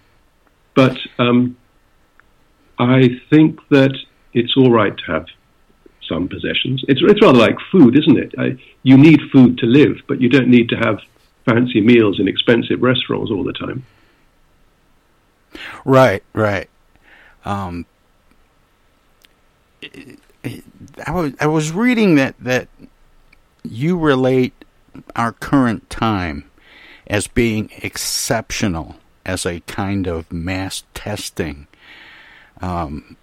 But 0.75 0.97
um, 1.19 1.57
I 2.79 3.21
think 3.31 3.61
that 3.71 3.97
it's 4.33 4.57
all 4.57 4.73
right 4.73 4.97
to 4.97 5.13
have 5.13 5.27
some 6.09 6.29
possessions. 6.29 6.83
It's 6.89 7.01
it's 7.03 7.23
rather 7.23 7.39
like 7.39 7.57
food, 7.71 7.99
isn't 7.99 8.19
it? 8.19 8.35
I, 8.39 8.57
you 8.83 8.97
need 8.97 9.21
food 9.31 9.59
to 9.59 9.67
live, 9.67 9.99
but 10.09 10.21
you 10.21 10.29
don't 10.29 10.49
need 10.49 10.71
to 10.71 10.77
have 10.77 11.01
fancy 11.49 11.81
meals 11.81 12.21
in 12.21 12.29
expensive 12.29 12.83
restaurants 12.83 13.31
all 13.31 13.45
the 13.45 13.53
time. 13.53 13.85
Right, 15.85 16.23
right. 16.35 16.69
Um, 17.45 17.87
I 21.07 21.11
was 21.11 21.33
I 21.41 21.47
was 21.47 21.73
reading 21.73 22.17
that 22.17 22.35
that 22.41 22.69
you 23.63 23.99
relate 23.99 24.53
our 25.17 25.33
current 25.33 25.89
time 25.91 26.51
as 27.07 27.27
being 27.27 27.71
exceptional 27.79 28.97
as 29.25 29.47
a 29.47 29.61
kind 29.61 30.07
of 30.07 30.31
mass 30.33 30.85
testing. 30.95 31.67
Um, 32.61 33.17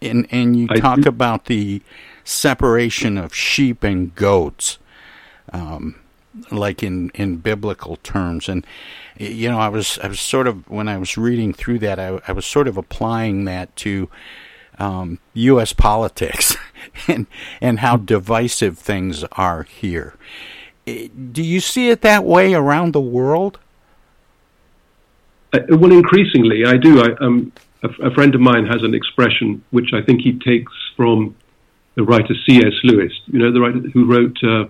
and 0.00 0.26
and 0.30 0.56
you 0.56 0.68
talk 0.68 1.06
about 1.06 1.46
the 1.46 1.82
separation 2.24 3.18
of 3.18 3.34
sheep 3.34 3.82
and 3.82 4.14
goats, 4.14 4.78
um, 5.52 5.96
like 6.50 6.82
in, 6.82 7.10
in 7.14 7.36
biblical 7.36 7.96
terms. 7.96 8.48
And 8.48 8.66
you 9.18 9.48
know, 9.48 9.58
I 9.58 9.68
was 9.68 9.98
I 10.02 10.08
was 10.08 10.20
sort 10.20 10.46
of 10.46 10.68
when 10.70 10.88
I 10.88 10.98
was 10.98 11.16
reading 11.16 11.52
through 11.52 11.80
that, 11.80 11.98
I, 11.98 12.20
I 12.26 12.32
was 12.32 12.46
sort 12.46 12.68
of 12.68 12.76
applying 12.76 13.44
that 13.44 13.74
to 13.76 14.08
um, 14.78 15.18
U.S. 15.34 15.72
politics 15.72 16.56
and 17.08 17.26
and 17.60 17.80
how 17.80 17.96
divisive 17.96 18.78
things 18.78 19.24
are 19.32 19.64
here. 19.64 20.14
Do 20.84 21.42
you 21.42 21.60
see 21.60 21.90
it 21.90 22.00
that 22.00 22.24
way 22.24 22.54
around 22.54 22.92
the 22.92 23.00
world? 23.00 23.60
Uh, 25.52 25.60
well, 25.68 25.92
increasingly, 25.92 26.64
I 26.64 26.76
do. 26.76 27.02
I, 27.02 27.24
um, 27.24 27.52
a, 27.82 27.88
a, 28.06 28.14
friend 28.14 28.34
of 28.34 28.40
mine 28.40 28.66
has 28.66 28.82
an 28.82 28.94
expression 28.94 29.62
which 29.70 29.92
I 29.92 30.02
think 30.02 30.22
he 30.22 30.38
takes 30.38 30.72
from 30.96 31.36
the 31.94 32.02
writer 32.02 32.34
C.S. 32.46 32.72
Lewis. 32.82 33.12
You 33.26 33.38
know, 33.38 33.52
the 33.52 33.60
writer 33.60 33.78
who 33.92 34.06
wrote 34.06 34.36
uh, 34.42 34.64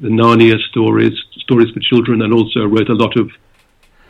the 0.00 0.08
Narnia 0.08 0.58
stories, 0.70 1.12
stories 1.36 1.70
for 1.72 1.80
children, 1.80 2.22
and 2.22 2.32
also 2.32 2.64
wrote 2.64 2.88
a 2.88 2.94
lot 2.94 3.16
of 3.16 3.30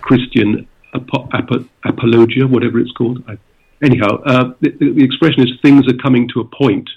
Christian 0.01 0.69
ap- 0.95 1.33
ap- 1.33 1.69
apologia, 1.85 2.47
whatever 2.47 2.79
it's 2.79 2.93
called. 2.93 3.23
I 3.29 3.39
anyhow, 3.83 4.23
uh, 4.25 4.53
the, 4.61 4.71
the, 4.71 5.05
expression 5.05 5.43
is 5.43 5.53
things 5.63 5.87
are 5.89 5.97
coming 5.97 6.29
to 6.29 6.41
a 6.41 6.45
point 6.45 6.89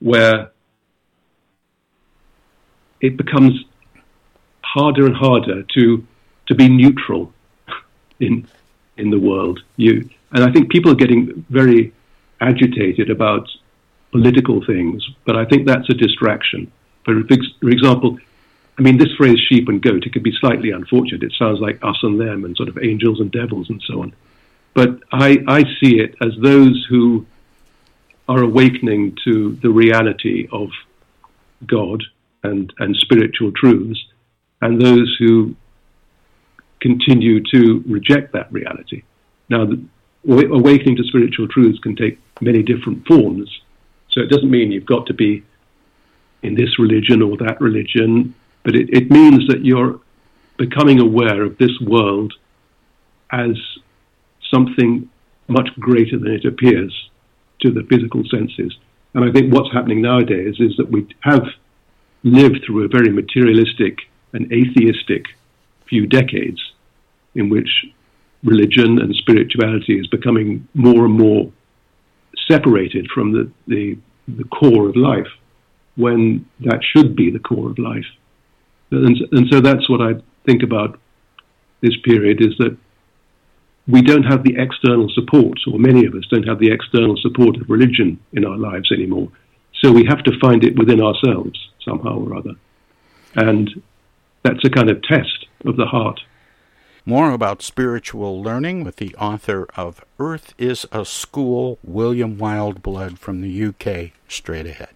where 0.00 0.50
it 3.00 3.16
becomes 3.16 3.64
harder 4.62 5.06
and 5.06 5.16
harder 5.16 5.62
to 5.62 6.06
to 6.46 6.54
be 6.54 6.68
neutral 6.68 7.32
in 8.20 8.46
in 8.96 9.10
the 9.10 9.18
world. 9.18 9.60
You 9.76 10.08
and 10.32 10.44
I 10.44 10.52
think 10.52 10.70
people 10.70 10.92
are 10.92 10.96
getting 10.96 11.44
very 11.50 11.92
agitated 12.40 13.10
about 13.10 13.48
political 14.12 14.64
things, 14.64 15.06
but 15.24 15.36
I 15.36 15.44
think 15.44 15.66
that's 15.66 15.88
a 15.90 15.94
distraction. 15.94 16.70
For, 17.04 17.22
for 17.60 17.70
example, 17.70 18.18
I 18.78 18.82
mean, 18.82 18.98
this 18.98 19.12
phrase 19.16 19.38
sheep 19.48 19.68
and 19.68 19.80
goat, 19.80 20.04
it 20.04 20.12
could 20.12 20.22
be 20.22 20.36
slightly 20.38 20.70
unfortunate. 20.70 21.22
It 21.22 21.32
sounds 21.38 21.60
like 21.60 21.78
us 21.82 21.96
and 22.02 22.20
them 22.20 22.44
and 22.44 22.56
sort 22.56 22.68
of 22.68 22.78
angels 22.78 23.20
and 23.20 23.32
devils 23.32 23.70
and 23.70 23.82
so 23.86 24.02
on. 24.02 24.14
But 24.74 25.00
I, 25.10 25.38
I 25.48 25.62
see 25.80 25.98
it 25.98 26.14
as 26.20 26.32
those 26.42 26.86
who 26.90 27.26
are 28.28 28.42
awakening 28.42 29.16
to 29.24 29.54
the 29.62 29.70
reality 29.70 30.48
of 30.52 30.68
God 31.64 32.02
and, 32.42 32.72
and 32.78 32.94
spiritual 32.96 33.52
truths, 33.52 33.98
and 34.60 34.80
those 34.80 35.16
who 35.18 35.56
continue 36.80 37.42
to 37.52 37.82
reject 37.86 38.32
that 38.32 38.52
reality. 38.52 39.02
Now, 39.48 39.66
awakening 40.28 40.96
to 40.96 41.04
spiritual 41.04 41.48
truths 41.48 41.78
can 41.78 41.96
take 41.96 42.18
many 42.40 42.62
different 42.62 43.06
forms. 43.06 43.48
So 44.10 44.20
it 44.20 44.28
doesn't 44.28 44.50
mean 44.50 44.72
you've 44.72 44.86
got 44.86 45.06
to 45.06 45.14
be 45.14 45.44
in 46.42 46.54
this 46.54 46.78
religion 46.78 47.22
or 47.22 47.36
that 47.38 47.60
religion, 47.60 48.34
but 48.66 48.74
it, 48.74 48.90
it 48.90 49.12
means 49.12 49.46
that 49.46 49.64
you're 49.64 50.00
becoming 50.58 50.98
aware 50.98 51.44
of 51.44 51.56
this 51.56 51.70
world 51.80 52.34
as 53.30 53.56
something 54.52 55.08
much 55.46 55.68
greater 55.78 56.18
than 56.18 56.32
it 56.32 56.44
appears 56.44 56.92
to 57.60 57.70
the 57.70 57.84
physical 57.84 58.24
senses. 58.28 58.76
And 59.14 59.24
I 59.24 59.30
think 59.30 59.54
what's 59.54 59.72
happening 59.72 60.02
nowadays 60.02 60.56
is 60.58 60.76
that 60.78 60.90
we 60.90 61.06
have 61.20 61.44
lived 62.24 62.64
through 62.66 62.84
a 62.84 62.88
very 62.88 63.10
materialistic 63.10 63.98
and 64.32 64.52
atheistic 64.52 65.26
few 65.88 66.08
decades 66.08 66.60
in 67.36 67.48
which 67.48 67.70
religion 68.42 68.98
and 69.00 69.14
spirituality 69.14 70.00
is 70.00 70.08
becoming 70.08 70.66
more 70.74 71.04
and 71.04 71.14
more 71.14 71.52
separated 72.50 73.06
from 73.14 73.30
the, 73.30 73.48
the, 73.68 73.96
the 74.26 74.44
core 74.44 74.88
of 74.88 74.96
life 74.96 75.30
when 75.94 76.44
that 76.60 76.80
should 76.82 77.14
be 77.14 77.30
the 77.30 77.38
core 77.38 77.70
of 77.70 77.78
life. 77.78 78.06
And, 78.90 79.16
and 79.32 79.46
so 79.50 79.60
that's 79.60 79.88
what 79.88 80.00
I 80.00 80.20
think 80.44 80.62
about 80.62 80.98
this 81.80 81.96
period 82.04 82.40
is 82.40 82.56
that 82.58 82.76
we 83.88 84.02
don't 84.02 84.24
have 84.24 84.42
the 84.42 84.56
external 84.58 85.08
support, 85.10 85.58
or 85.70 85.78
many 85.78 86.06
of 86.06 86.14
us 86.14 86.24
don't 86.30 86.46
have 86.46 86.58
the 86.58 86.72
external 86.72 87.16
support 87.18 87.56
of 87.56 87.70
religion 87.70 88.18
in 88.32 88.44
our 88.44 88.56
lives 88.56 88.90
anymore. 88.92 89.30
So 89.80 89.92
we 89.92 90.04
have 90.08 90.24
to 90.24 90.38
find 90.40 90.64
it 90.64 90.76
within 90.76 91.00
ourselves 91.00 91.58
somehow 91.84 92.18
or 92.18 92.36
other. 92.36 92.54
And 93.34 93.82
that's 94.42 94.64
a 94.64 94.70
kind 94.70 94.90
of 94.90 95.02
test 95.02 95.46
of 95.64 95.76
the 95.76 95.86
heart. 95.86 96.20
More 97.04 97.30
about 97.30 97.62
spiritual 97.62 98.42
learning 98.42 98.82
with 98.82 98.96
the 98.96 99.14
author 99.14 99.68
of 99.76 100.04
Earth 100.18 100.54
is 100.58 100.86
a 100.90 101.04
School, 101.04 101.78
William 101.84 102.36
Wildblood 102.36 103.18
from 103.18 103.42
the 103.42 103.64
UK, 103.66 104.10
straight 104.26 104.66
ahead. 104.66 104.95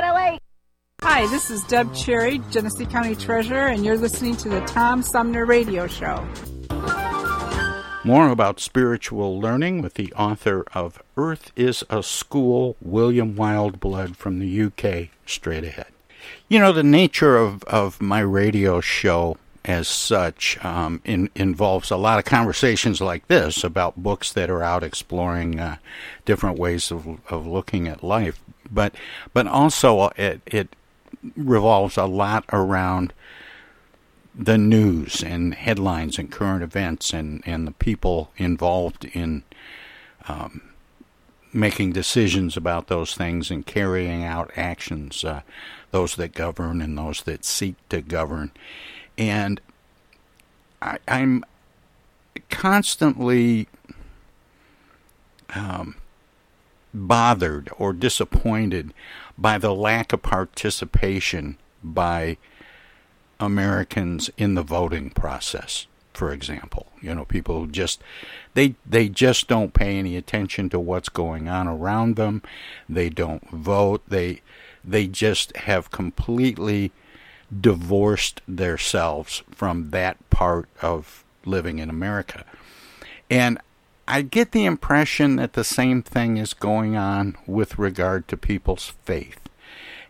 Hi, 1.13 1.27
this 1.27 1.51
is 1.51 1.61
Deb 1.65 1.93
Cherry, 1.93 2.39
Genesee 2.51 2.85
County 2.85 3.15
Treasurer, 3.15 3.67
and 3.67 3.83
you're 3.83 3.97
listening 3.97 4.37
to 4.37 4.47
the 4.47 4.61
Tom 4.61 5.03
Sumner 5.03 5.45
Radio 5.45 5.85
Show. 5.85 6.25
More 8.05 8.29
about 8.29 8.61
spiritual 8.61 9.37
learning 9.37 9.81
with 9.81 9.95
the 9.95 10.13
author 10.13 10.63
of 10.73 11.03
Earth 11.17 11.51
is 11.57 11.83
a 11.89 12.01
School, 12.01 12.77
William 12.81 13.35
Wildblood 13.35 14.15
from 14.15 14.39
the 14.39 14.61
UK, 14.61 15.09
straight 15.25 15.65
ahead. 15.65 15.87
You 16.47 16.59
know, 16.59 16.71
the 16.71 16.81
nature 16.81 17.35
of, 17.35 17.65
of 17.65 18.01
my 18.01 18.21
radio 18.21 18.79
show 18.79 19.35
as 19.65 19.89
such 19.89 20.63
um, 20.63 21.01
in, 21.03 21.29
involves 21.35 21.91
a 21.91 21.97
lot 21.97 22.19
of 22.19 22.25
conversations 22.25 23.01
like 23.01 23.27
this 23.27 23.65
about 23.65 24.01
books 24.01 24.31
that 24.31 24.49
are 24.49 24.63
out 24.63 24.81
exploring 24.81 25.59
uh, 25.59 25.75
different 26.23 26.57
ways 26.57 26.89
of, 26.89 27.19
of 27.29 27.45
looking 27.45 27.89
at 27.89 28.01
life. 28.01 28.41
But 28.71 28.95
but 29.33 29.45
also 29.45 30.11
it, 30.15 30.39
it 30.45 30.73
revolves 31.35 31.97
a 31.97 32.05
lot 32.05 32.45
around 32.51 33.13
the 34.33 34.57
news 34.57 35.23
and 35.23 35.53
headlines 35.53 36.17
and 36.17 36.31
current 36.31 36.63
events 36.63 37.13
and, 37.13 37.43
and 37.45 37.67
the 37.67 37.71
people 37.71 38.31
involved 38.37 39.05
in 39.05 39.43
um, 40.27 40.61
making 41.53 41.91
decisions 41.91 42.55
about 42.55 42.87
those 42.87 43.13
things 43.13 43.51
and 43.51 43.65
carrying 43.65 44.23
out 44.23 44.51
actions, 44.55 45.23
uh, 45.23 45.41
those 45.91 46.15
that 46.15 46.33
govern 46.33 46.81
and 46.81 46.97
those 46.97 47.23
that 47.23 47.43
seek 47.43 47.75
to 47.89 48.01
govern. 48.01 48.51
And 49.17 49.59
I, 50.81 50.97
am 51.07 51.43
constantly 52.49 53.67
um, 55.53 55.95
bothered 56.93 57.69
or 57.77 57.93
disappointed 57.93 58.93
by 59.41 59.57
the 59.57 59.73
lack 59.73 60.13
of 60.13 60.21
participation 60.21 61.57
by 61.83 62.37
Americans 63.39 64.29
in 64.37 64.53
the 64.53 64.61
voting 64.61 65.09
process. 65.09 65.87
For 66.13 66.31
example, 66.31 66.87
you 67.01 67.15
know, 67.15 67.25
people 67.25 67.65
just 67.65 68.03
they 68.53 68.75
they 68.85 69.09
just 69.09 69.47
don't 69.47 69.73
pay 69.73 69.97
any 69.97 70.15
attention 70.15 70.69
to 70.69 70.79
what's 70.79 71.09
going 71.09 71.47
on 71.47 71.67
around 71.67 72.17
them. 72.17 72.43
They 72.87 73.09
don't 73.09 73.49
vote. 73.49 74.03
They 74.07 74.41
they 74.83 75.07
just 75.07 75.55
have 75.57 75.89
completely 75.89 76.91
divorced 77.59 78.41
themselves 78.47 79.41
from 79.51 79.89
that 79.89 80.17
part 80.29 80.69
of 80.81 81.23
living 81.45 81.79
in 81.79 81.89
America. 81.89 82.45
And 83.29 83.57
I 84.11 84.23
get 84.23 84.51
the 84.51 84.65
impression 84.65 85.37
that 85.37 85.53
the 85.53 85.63
same 85.63 86.01
thing 86.01 86.35
is 86.35 86.53
going 86.53 86.97
on 86.97 87.37
with 87.47 87.79
regard 87.79 88.27
to 88.27 88.35
people's 88.35 88.91
faith. 89.05 89.39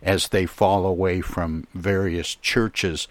As 0.02 0.26
they 0.26 0.44
fall 0.44 0.84
away 0.84 1.20
from 1.20 1.68
various 1.72 2.34
churches, 2.34 3.06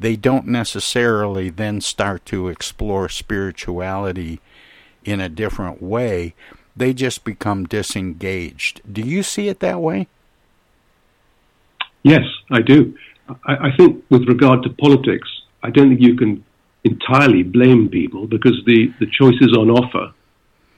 they 0.00 0.16
don't 0.16 0.48
necessarily 0.48 1.48
then 1.48 1.80
start 1.80 2.26
to 2.26 2.48
explore 2.48 3.08
spirituality 3.08 4.40
in 5.04 5.20
a 5.20 5.28
different 5.28 5.80
way. 5.80 6.34
They 6.74 6.92
just 6.92 7.22
become 7.22 7.66
disengaged. 7.66 8.80
Do 8.92 9.02
you 9.02 9.22
see 9.22 9.46
it 9.46 9.60
that 9.60 9.80
way? 9.80 10.08
Yes, 12.02 12.24
I 12.50 12.62
do. 12.62 12.98
I, 13.46 13.68
I 13.68 13.76
think 13.76 14.04
with 14.10 14.26
regard 14.26 14.64
to 14.64 14.70
politics, 14.70 15.28
I 15.62 15.70
don't 15.70 15.90
think 15.90 16.00
you 16.00 16.16
can 16.16 16.44
entirely 16.82 17.44
blame 17.44 17.88
people 17.88 18.26
because 18.26 18.60
the, 18.66 18.92
the 18.98 19.06
choices 19.06 19.56
on 19.56 19.70
offer 19.70 20.12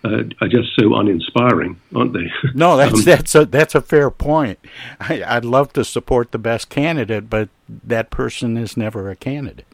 uh, 0.05 0.25
are 0.41 0.49
just 0.49 0.69
so 0.79 0.95
uninspiring, 0.95 1.81
aren't 1.95 2.13
they? 2.13 2.31
No, 2.55 2.77
that's 2.77 2.95
um, 2.99 3.03
that's 3.03 3.35
a 3.35 3.45
that's 3.47 3.75
a 3.75 3.81
fair 3.81 4.11
point. 4.11 4.59
I, 5.01 5.35
would 5.35 5.45
love 5.45 5.73
to 5.75 5.85
support 5.85 6.33
the 6.33 6.39
best 6.39 6.69
candidate, 6.69 7.31
but 7.31 7.49
that 7.69 8.11
person 8.11 8.57
is 8.57 8.77
never 8.77 9.11
a 9.11 9.17
candidate. 9.17 9.67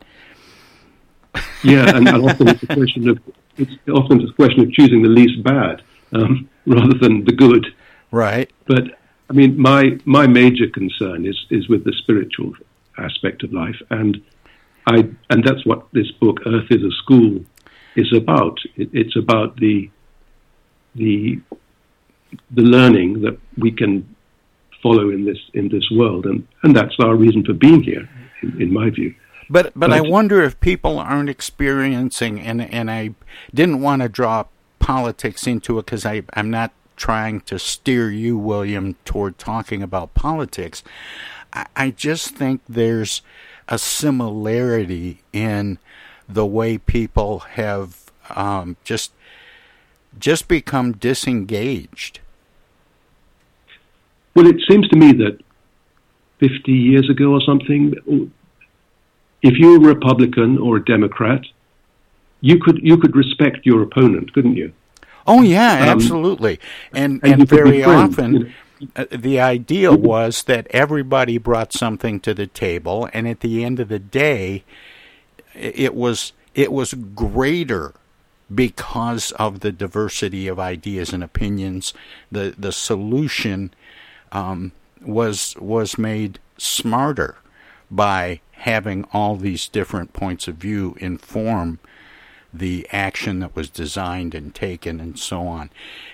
yeah, 1.65 1.97
and, 1.97 2.09
and, 2.09 2.25
often 2.25 2.49
it's 2.49 2.63
a 2.63 2.67
question 2.67 3.09
of 3.09 3.19
it's 3.57 3.73
often 3.89 4.21
it's 4.21 4.31
a 4.31 4.35
question 4.35 4.63
of 4.63 4.73
choosing 4.73 5.03
the 5.03 5.09
least 5.09 5.43
bad 5.43 5.83
um, 6.13 6.49
rather 6.67 6.99
than 6.99 7.25
the 7.25 7.33
good. 7.33 7.67
Right. 8.11 8.51
But 8.67 8.99
I 9.29 9.33
mean, 9.33 9.61
my 9.61 9.99
my 10.05 10.27
major 10.27 10.69
concern 10.69 11.27
is 11.27 11.39
is 11.51 11.69
with 11.69 11.85
the 11.85 11.93
spiritual 12.03 12.55
aspect 12.99 13.43
of 13.43 13.53
life, 13.53 13.81
and 13.91 14.23
I 14.87 15.09
and 15.31 15.45
that's 15.45 15.65
what 15.67 15.87
this 15.93 16.11
book, 16.13 16.39
Earth 16.47 16.71
is 16.71 16.83
a 16.83 16.91
School, 17.03 17.41
is 17.97 18.13
about. 18.13 18.59
It, 18.77 18.91
it's 18.93 19.17
about 19.17 19.57
the 19.57 19.91
the 20.95 21.41
the 22.53 22.63
learning 22.63 23.23
that 23.23 23.39
we 23.59 23.73
can 23.73 24.17
follow 24.83 25.11
in 25.11 25.25
this 25.25 25.39
in 25.55 25.69
this 25.69 25.89
world, 25.91 26.27
and 26.27 26.47
and 26.63 26.75
that's 26.75 26.95
our 27.01 27.15
reason 27.15 27.45
for 27.45 27.53
being 27.53 27.83
here, 27.83 28.09
in, 28.43 28.63
in 28.63 28.73
my 28.73 28.91
view. 28.91 29.15
But, 29.49 29.73
but 29.75 29.81
but 29.81 29.93
I 29.93 30.01
wonder 30.01 30.43
if 30.43 30.61
people 30.61 30.99
aren't 30.99 31.29
experiencing, 31.29 32.41
and 32.41 32.63
and 32.63 32.91
I 32.91 33.15
didn't 33.53 33.81
want 33.81 34.03
to 34.03 34.09
draw 34.09 34.45
politics 34.79 35.47
into 35.47 35.79
it 35.79 35.87
because 35.87 36.07
I 36.07 36.23
I'm 36.35 36.51
not 36.51 36.73
trying 36.97 37.41
to 37.41 37.59
steer 37.59 38.11
you, 38.11 38.37
William, 38.37 38.95
toward 39.05 39.39
talking 39.39 39.83
about 39.83 40.15
politics. 40.15 40.83
I, 41.53 41.67
I 41.75 41.91
just 41.91 42.37
think 42.37 42.61
there's 42.69 43.23
a 43.69 43.79
similarity 43.79 45.23
in 45.33 45.79
the 46.29 46.47
way 46.47 46.79
people 46.79 47.41
have 47.41 48.11
um, 48.31 48.77
just 48.85 49.13
just 50.19 50.49
become 50.49 50.93
disengaged. 50.93 52.21
Well, 54.35 54.47
it 54.47 54.61
seems 54.69 54.89
to 54.89 54.97
me 54.97 55.13
that 55.13 55.39
50 56.39 56.73
years 56.73 57.11
ago 57.11 57.33
or 57.33 57.41
something, 57.41 57.95
if 59.43 59.59
you 59.59 59.79
were 59.79 59.91
a 59.91 59.95
Republican 59.95 60.59
or 60.59 60.77
a 60.77 60.85
Democrat, 60.85 61.43
you 62.41 62.59
could 62.59 62.79
you 62.83 62.97
could 62.97 63.15
respect 63.15 63.67
your 63.67 63.83
opponent, 63.83 64.33
couldn't 64.33 64.57
you? 64.57 64.73
Oh 65.27 65.43
yeah, 65.43 65.75
um, 65.75 65.89
absolutely. 65.89 66.59
And 66.93 67.21
and, 67.23 67.41
and 67.41 67.49
very 67.49 67.85
often 67.85 68.55
uh, 68.97 69.05
the 69.11 69.39
idea 69.39 69.93
was 69.93 70.45
that 70.45 70.67
everybody 70.71 71.39
brought 71.39 71.73
something 71.73 72.19
to 72.21 72.33
the 72.33 72.47
table 72.47 73.09
and 73.13 73.29
at 73.29 73.41
the 73.41 73.63
end 73.63 73.79
of 73.79 73.89
the 73.89 73.99
day 73.99 74.65
it 75.55 75.95
was 75.95 76.33
it 76.55 76.73
was 76.73 76.95
greater 76.95 77.93
because 78.53 79.33
of 79.33 79.61
the 79.61 79.73
diversity 79.73 80.49
of 80.49 80.59
ideas 80.59 81.13
and 81.13 81.23
opinions. 81.23 81.95
The 82.31 82.55
the 82.59 82.73
solution 82.73 83.73
um, 84.33 84.73
was 85.01 85.55
was 85.59 85.99
made 85.99 86.39
smarter 86.59 87.37
by 87.91 88.41
having 88.53 89.05
all 89.13 89.37
these 89.37 89.69
different 89.69 90.13
points 90.13 90.47
of 90.47 90.57
view 90.57 90.95
inform 91.01 91.79
the 92.53 92.87
action 92.93 93.41
that 93.41 93.57
was 93.57 93.71
designed 93.71 94.35
and 94.35 94.55
taken 94.55 95.01
and 95.01 95.19
so 95.19 95.47
on. 95.47 95.71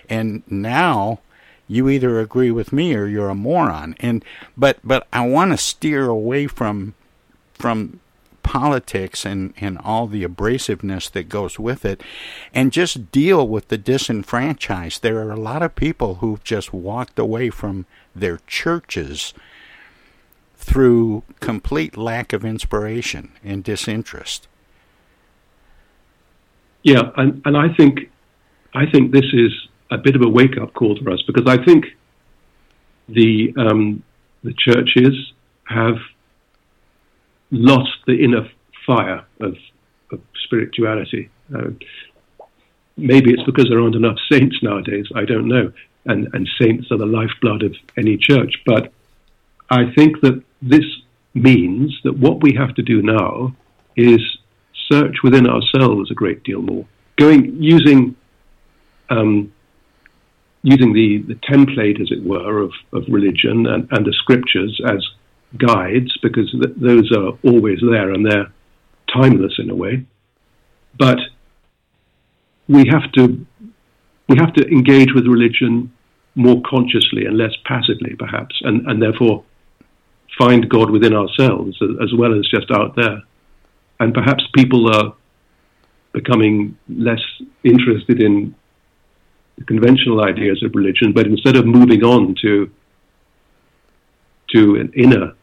And 0.09 0.43
now 0.47 1.21
you 1.67 1.89
either 1.89 2.21
agree 2.21 2.51
with 2.51 2.73
me 2.73 2.95
or 2.95 3.07
you're 3.07 3.31
a 3.31 3.35
moron. 3.35 3.97
And 4.01 4.25
but 4.57 4.79
but 4.85 5.07
I 5.13 5.27
want 5.27 5.53
to 5.53 5.59
steer 5.59 6.07
away 6.07 6.47
from 6.47 6.95
from 7.55 8.01
politics 8.47 9.27
and, 9.27 9.53
and 9.57 9.77
all 9.79 10.07
the 10.07 10.25
abrasiveness 10.25 11.11
that 11.11 11.29
goes 11.29 11.59
with 11.59 11.85
it 11.85 12.01
and 12.55 12.71
just 12.73 13.11
deal 13.11 13.47
with 13.47 13.67
the 13.67 13.77
disenfranchised. 13.77 15.03
There 15.03 15.19
are 15.19 15.33
a 15.33 15.41
lot 15.41 15.63
of 15.65 15.75
people 15.75 16.17
who've 16.17 16.43
just 16.45 16.73
walked 16.73 17.19
away 17.19 17.51
from 17.51 17.87
their 18.15 18.39
churches 18.47 19.35
through 20.55 21.25
complete 21.41 21.97
lack 21.97 22.33
of 22.33 22.45
inspiration 22.45 23.33
and 23.43 23.65
disinterest. 23.65 24.47
Yeah, 26.85 27.11
and, 27.17 27.43
and 27.45 27.57
I 27.57 27.75
think 27.75 28.13
I 28.73 28.87
think 28.87 29.11
this 29.11 29.27
is 29.33 29.51
a 29.91 29.99
bit 29.99 30.15
of 30.15 30.23
a 30.23 30.29
wake 30.29 30.57
up 30.57 30.73
call 30.73 30.97
for 31.03 31.11
us 31.11 31.21
because 31.27 31.49
I 31.49 31.65
think 31.65 31.87
the 33.09 33.53
um, 33.57 34.05
the 34.45 34.55
churches 34.57 35.33
have 35.65 35.97
lost 37.51 37.91
the 38.07 38.23
inner 38.23 38.49
fire 38.87 39.25
of, 39.41 39.57
of 40.13 40.21
spirituality. 40.45 41.31
Uh, 41.55 41.71
maybe 42.97 43.33
it's 43.33 43.43
because 43.45 43.67
there 43.69 43.81
aren't 43.81 43.95
enough 43.95 44.19
saints 44.31 44.57
nowadays. 44.63 45.07
I 45.15 45.25
don't 45.25 45.49
know, 45.49 45.73
and 46.05 46.29
and 46.35 46.49
saints 46.61 46.91
are 46.91 46.99
the 46.99 47.07
lifeblood 47.07 47.63
of 47.63 47.75
any 47.97 48.17
church. 48.17 48.55
But 48.65 48.93
I 49.71 49.93
think 49.97 50.21
that 50.23 50.43
this 50.63 50.85
means 51.35 51.99
that 52.05 52.17
what 52.19 52.43
we 52.43 52.55
have 52.55 52.75
to 52.77 52.83
do 52.83 53.03
now 53.03 53.55
is 53.97 54.21
search 54.91 55.17
within 55.23 55.47
ourselves 55.47 56.11
a 56.11 56.15
great 56.15 56.43
deal 56.45 56.63
more. 56.63 56.87
Going 57.19 57.63
using 57.63 58.17
um, 59.11 59.53
using 60.63 60.93
the, 60.93 61.19
the 61.29 61.35
template, 61.35 62.01
as 62.01 62.11
it 62.11 62.25
were, 62.25 62.61
of, 62.61 62.73
of 62.93 63.05
religion 63.09 63.67
and, 63.69 63.87
and 63.93 64.05
the 64.05 64.13
scriptures 64.13 64.81
as 64.85 65.07
guides, 65.59 66.17
because 66.23 66.51
th- 66.51 66.77
those 66.77 67.11
are 67.13 67.33
always 67.45 67.79
there 67.81 68.13
and 68.13 68.25
they're 68.25 68.53
timeless 69.13 69.55
in 69.59 69.71
a 69.71 69.75
way. 69.75 70.05
But 70.99 71.19
we 72.69 72.87
have 72.89 73.11
to 73.13 73.47
we 74.29 74.37
have 74.39 74.53
to 74.55 74.67
engage 74.69 75.13
with 75.15 75.27
religion 75.27 75.93
more 76.35 76.61
consciously 76.69 77.25
and 77.25 77.37
less 77.39 77.55
passively, 77.65 78.15
perhaps, 78.19 78.55
and, 78.63 78.87
and 78.89 79.01
therefore 79.01 79.45
find 80.39 80.69
God 80.69 80.91
within 80.91 81.15
ourselves 81.15 81.79
as, 82.03 82.13
well 82.13 82.39
as 82.39 82.47
just 82.49 82.71
out 82.71 82.97
there. 82.97 83.23
And 84.01 84.13
perhaps 84.13 84.45
people 84.55 84.95
are 84.95 85.15
becoming 86.13 86.77
less 86.89 87.23
interested 87.63 88.21
in 88.21 88.55
the 89.57 89.65
conventional 89.65 90.23
ideas 90.23 90.63
of 90.63 90.75
religion, 90.75 91.13
but 91.13 91.27
instead 91.27 91.57
of 91.57 91.65
moving 91.65 92.03
on 92.05 92.35
to 92.43 92.71
to 94.55 94.77
an 94.77 94.93
inner 94.95 95.35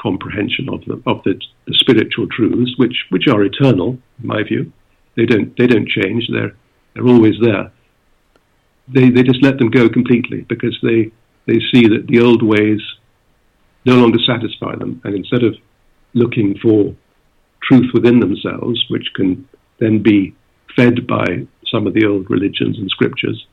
comprehension 0.00 0.68
of 0.68 0.84
the 0.86 1.02
of 1.06 1.22
the, 1.24 1.34
the 1.66 1.74
spiritual 1.74 2.26
truths, 2.28 2.72
which 2.76 2.96
which 3.10 3.26
are 3.28 3.42
eternal, 3.42 3.98
in 4.20 4.26
my 4.26 4.42
view, 4.42 4.72
they 5.16 5.26
don't 5.26 5.56
they 5.56 5.66
don't 5.66 5.88
change. 5.88 6.28
They're 6.30 6.54
they're 6.94 7.06
always 7.06 7.34
there. 7.40 7.70
They 8.88 9.10
they 9.10 9.22
just 9.22 9.42
let 9.42 9.58
them 9.58 9.70
go 9.70 9.88
completely 9.88 10.42
because 10.42 10.78
they 10.82 11.10
they 11.46 11.60
see 11.72 11.88
that 11.88 12.06
the 12.08 12.20
old 12.20 12.42
ways 12.42 12.80
no 13.84 13.96
longer 13.96 14.18
satisfy 14.26 14.76
them, 14.76 15.00
and 15.04 15.14
instead 15.14 15.42
of 15.42 15.56
looking 16.14 16.58
for 16.58 16.94
truth 17.62 17.90
within 17.92 18.20
themselves, 18.20 18.84
which 18.88 19.08
can 19.14 19.48
then 19.78 20.02
be 20.02 20.34
fed 20.76 21.06
by 21.06 21.46
some 21.70 21.86
of 21.86 21.94
the 21.94 22.06
old 22.06 22.30
religions 22.30 22.78
and 22.78 22.88
scriptures, 22.90 23.46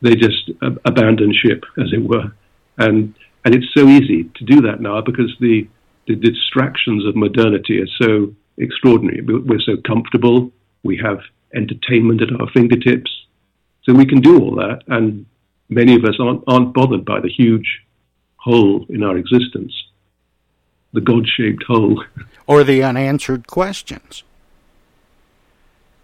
they 0.00 0.14
just 0.14 0.50
ab- 0.62 0.80
abandon 0.84 1.32
ship, 1.32 1.64
as 1.78 1.92
it 1.92 2.02
were. 2.02 2.32
And 2.78 3.14
and 3.44 3.54
it's 3.54 3.66
so 3.74 3.86
easy 3.88 4.24
to 4.36 4.44
do 4.44 4.60
that 4.62 4.80
now 4.80 5.00
because 5.00 5.34
the 5.40 5.68
the 6.06 6.16
distractions 6.16 7.06
of 7.06 7.14
modernity 7.14 7.80
are 7.80 7.86
so 8.00 8.34
extraordinary. 8.58 9.22
We're 9.22 9.60
so 9.60 9.76
comfortable. 9.86 10.50
We 10.82 10.96
have 10.98 11.20
entertainment 11.54 12.22
at 12.22 12.40
our 12.40 12.48
fingertips, 12.50 13.10
so 13.84 13.94
we 13.94 14.06
can 14.06 14.20
do 14.20 14.40
all 14.40 14.56
that. 14.56 14.82
And 14.88 15.26
many 15.68 15.94
of 15.94 16.04
us 16.04 16.16
aren't 16.20 16.42
aren't 16.46 16.74
bothered 16.74 17.04
by 17.04 17.20
the 17.20 17.28
huge 17.28 17.82
hole 18.36 18.84
in 18.88 19.02
our 19.02 19.16
existence, 19.16 19.72
the 20.92 21.00
God-shaped 21.00 21.62
hole, 21.62 22.04
or 22.46 22.64
the 22.64 22.82
unanswered 22.82 23.46
questions. 23.46 24.24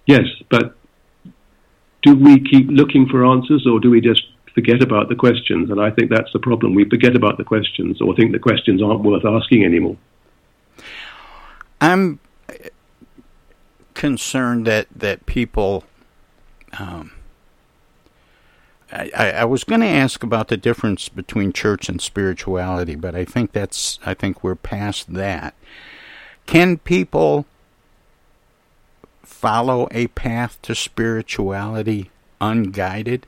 Yes, 0.06 0.26
but 0.48 0.76
do 2.02 2.14
we 2.14 2.40
keep 2.40 2.68
looking 2.70 3.06
for 3.08 3.26
answers 3.26 3.66
or 3.66 3.80
do 3.80 3.90
we 3.90 4.00
just 4.00 4.22
forget 4.58 4.82
about 4.82 5.08
the 5.08 5.14
questions? 5.14 5.70
And 5.70 5.80
I 5.80 5.90
think 5.90 6.10
that's 6.10 6.32
the 6.32 6.40
problem. 6.40 6.74
We 6.74 6.84
forget 6.84 7.14
about 7.14 7.38
the 7.38 7.44
questions 7.44 8.00
or 8.00 8.14
think 8.16 8.32
the 8.32 8.40
questions 8.40 8.82
aren't 8.82 9.02
worth 9.02 9.24
asking 9.24 9.64
anymore. 9.64 9.96
I'm 11.80 12.18
concerned 13.94 14.66
that, 14.66 14.88
that 14.94 15.26
people. 15.26 15.84
Um, 16.78 17.12
I, 18.90 19.10
I 19.42 19.44
was 19.44 19.64
going 19.64 19.82
to 19.82 19.86
ask 19.86 20.22
about 20.24 20.48
the 20.48 20.56
difference 20.56 21.08
between 21.08 21.52
church 21.52 21.88
and 21.88 22.00
spirituality, 22.00 22.96
but 22.96 23.14
I 23.14 23.24
think 23.24 23.52
that's 23.52 24.00
I 24.04 24.14
think 24.14 24.42
we're 24.42 24.56
past 24.56 25.14
that. 25.14 25.54
Can 26.46 26.78
people 26.78 27.46
follow 29.22 29.88
a 29.90 30.08
path 30.08 30.60
to 30.62 30.74
spirituality 30.74 32.10
unguided? 32.40 33.26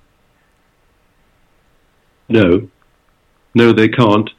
No, 2.31 2.69
no, 3.55 3.73
they 3.73 3.89
can't. 3.89 4.31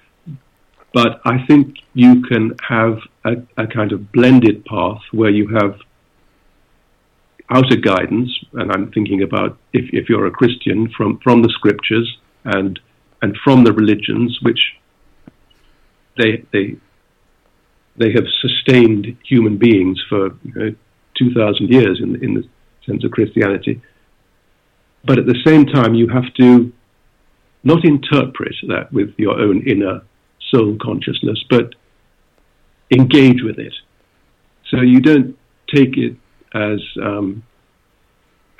But 0.93 1.21
I 1.25 1.45
think 1.45 1.75
you 1.93 2.21
can 2.23 2.55
have 2.67 2.99
a, 3.25 3.33
a 3.57 3.67
kind 3.67 3.91
of 3.91 4.11
blended 4.11 4.65
path 4.65 5.01
where 5.11 5.29
you 5.29 5.47
have 5.49 5.79
outer 7.49 7.75
guidance, 7.75 8.31
and 8.53 8.71
I'm 8.71 8.91
thinking 8.91 9.21
about 9.23 9.57
if, 9.73 9.93
if 9.93 10.09
you're 10.09 10.25
a 10.25 10.31
Christian 10.31 10.89
from, 10.95 11.19
from 11.19 11.41
the 11.41 11.49
scriptures 11.49 12.17
and 12.45 12.79
and 13.21 13.37
from 13.43 13.63
the 13.63 13.71
religions 13.71 14.39
which 14.41 14.59
they 16.17 16.43
they 16.51 16.75
they 17.97 18.11
have 18.13 18.25
sustained 18.41 19.15
human 19.23 19.57
beings 19.57 20.01
for 20.09 20.29
you 20.43 20.53
know, 20.55 20.75
2,000 21.19 21.69
years 21.69 21.99
in, 22.01 22.23
in 22.23 22.33
the 22.33 22.43
sense 22.85 23.03
of 23.03 23.11
Christianity. 23.11 23.81
But 25.03 25.19
at 25.19 25.25
the 25.25 25.39
same 25.45 25.65
time, 25.65 25.93
you 25.93 26.07
have 26.07 26.33
to 26.35 26.71
not 27.63 27.85
interpret 27.85 28.55
that 28.67 28.91
with 28.91 29.13
your 29.17 29.39
own 29.39 29.67
inner 29.67 30.01
soul 30.49 30.77
consciousness, 30.81 31.43
but 31.49 31.75
engage 32.91 33.41
with 33.43 33.59
it. 33.59 33.73
So 34.69 34.81
you 34.81 34.99
don't 34.99 35.37
take 35.73 35.97
it 35.97 36.15
as 36.53 36.79
um, 37.01 37.43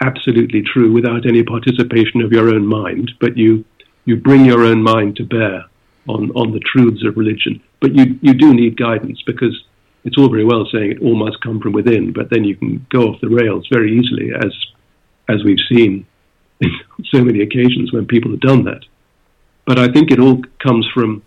absolutely 0.01 0.61
true 0.61 0.91
without 0.91 1.25
any 1.25 1.43
participation 1.43 2.21
of 2.21 2.31
your 2.31 2.49
own 2.49 2.65
mind, 2.65 3.11
but 3.19 3.37
you, 3.37 3.65
you 4.05 4.17
bring 4.17 4.45
your 4.45 4.63
own 4.63 4.81
mind 4.81 5.15
to 5.17 5.23
bear 5.23 5.65
on, 6.07 6.31
on 6.31 6.51
the 6.51 6.59
truths 6.59 7.03
of 7.05 7.17
religion. 7.17 7.61
But 7.79 7.95
you, 7.95 8.19
you 8.21 8.33
do 8.33 8.53
need 8.53 8.77
guidance 8.77 9.21
because 9.25 9.63
it's 10.03 10.17
all 10.17 10.29
very 10.29 10.45
well 10.45 10.67
saying 10.71 10.91
it 10.91 11.01
all 11.01 11.15
must 11.15 11.41
come 11.41 11.59
from 11.59 11.73
within, 11.73 12.11
but 12.11 12.29
then 12.29 12.43
you 12.43 12.55
can 12.55 12.85
go 12.89 13.07
off 13.07 13.21
the 13.21 13.29
rails 13.29 13.67
very 13.71 13.97
easily, 13.97 14.31
as 14.33 14.53
as 15.29 15.43
we've 15.43 15.63
seen 15.71 16.05
so 17.05 17.23
many 17.23 17.41
occasions 17.41 17.93
when 17.93 18.05
people 18.05 18.31
have 18.31 18.39
done 18.39 18.63
that. 18.65 18.83
But 19.65 19.79
I 19.79 19.91
think 19.91 20.11
it 20.11 20.19
all 20.19 20.41
comes 20.59 20.87
from 20.93 21.23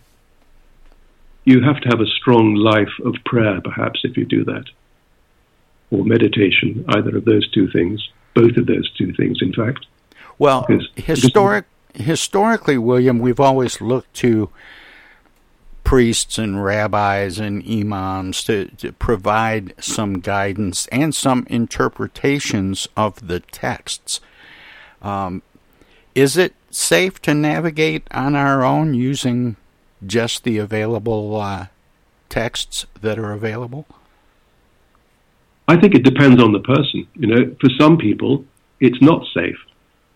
you 1.45 1.61
have 1.61 1.79
to 1.81 1.89
have 1.89 2.01
a 2.01 2.07
strong 2.07 2.55
life 2.55 2.91
of 3.05 3.15
prayer, 3.25 3.61
perhaps, 3.61 4.01
if 4.03 4.17
you 4.17 4.25
do 4.25 4.43
that, 4.45 4.65
or 5.91 6.03
meditation, 6.03 6.83
either 6.89 7.17
of 7.17 7.25
those 7.25 7.49
two 7.51 7.69
things, 7.69 8.05
both 8.33 8.57
of 8.57 8.65
those 8.65 8.91
two 8.97 9.13
things, 9.13 9.37
in 9.41 9.53
fact. 9.53 9.85
Well, 10.39 10.65
because, 10.67 10.89
historic, 10.95 11.65
because, 11.93 12.07
historically, 12.07 12.77
William, 12.77 13.19
we've 13.19 13.39
always 13.39 13.79
looked 13.79 14.13
to 14.15 14.49
priests 15.83 16.39
and 16.39 16.63
rabbis 16.63 17.39
and 17.39 17.63
imams 17.69 18.43
to, 18.43 18.65
to, 18.77 18.91
provide 18.91 19.71
some 19.79 20.19
guidance 20.19 20.87
and 20.87 21.13
some 21.13 21.45
interpretations 21.47 22.87
of 22.97 23.27
the 23.27 23.39
texts. 23.39 24.19
Um, 25.03 25.43
is 26.15 26.37
it 26.37 26.55
safe 26.71 27.21
to 27.21 27.33
navigate 27.33 28.07
on 28.11 28.35
our 28.35 28.63
own 28.63 28.93
using 28.93 29.57
just 30.05 30.43
the 30.43 30.57
available 30.57 31.35
uh, 31.35 31.67
texts 32.29 32.85
that 33.01 33.19
are 33.19 33.33
available? 33.33 33.85
I 35.67 35.77
think 35.77 35.93
it 35.93 36.03
depends 36.03 36.41
on 36.41 36.53
the 36.53 36.59
person. 36.59 37.07
You 37.15 37.27
know, 37.27 37.55
for 37.59 37.69
some 37.79 37.97
people, 37.97 38.45
it's 38.79 39.01
not 39.01 39.25
safe. 39.33 39.57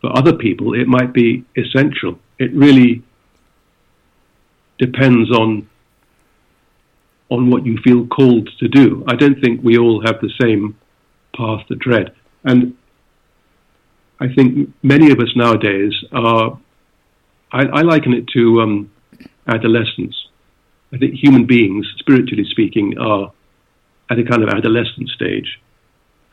For 0.02 0.16
other 0.18 0.34
people, 0.34 0.74
it 0.74 0.88
might 0.88 1.12
be 1.12 1.44
essential. 1.58 2.18
It 2.38 2.54
really 2.54 3.04
depends 4.78 5.30
on 5.32 5.68
on 7.32 7.52
what 7.52 7.64
you 7.64 7.78
feel 7.84 8.08
called 8.08 8.50
to 8.60 8.68
do. 8.68 9.04
I 9.08 9.16
don't 9.16 9.40
think 9.40 9.62
we 9.62 9.78
all 9.78 10.02
have 10.04 10.20
the 10.20 10.32
same 10.42 10.76
path 11.38 11.68
to 11.68 11.76
tread. 11.76 12.16
And 12.44 12.76
I 14.20 14.28
think 14.34 14.74
many 14.84 15.12
of 15.12 15.20
us 15.20 15.30
nowadays 15.36 15.94
are, 16.12 16.60
I, 17.52 17.62
I 17.66 17.82
liken 17.82 18.14
it 18.14 18.28
to 18.34 18.62
um, 18.62 18.92
adolescence. 19.48 20.16
I 20.94 20.98
think 20.98 21.16
human 21.16 21.46
beings, 21.46 21.86
spiritually 22.00 22.46
speaking, 22.50 22.98
are 22.98 23.32
at 24.10 24.20
a 24.20 24.24
kind 24.24 24.44
of 24.44 24.50
adolescent 24.50 25.10
stage. 25.10 25.60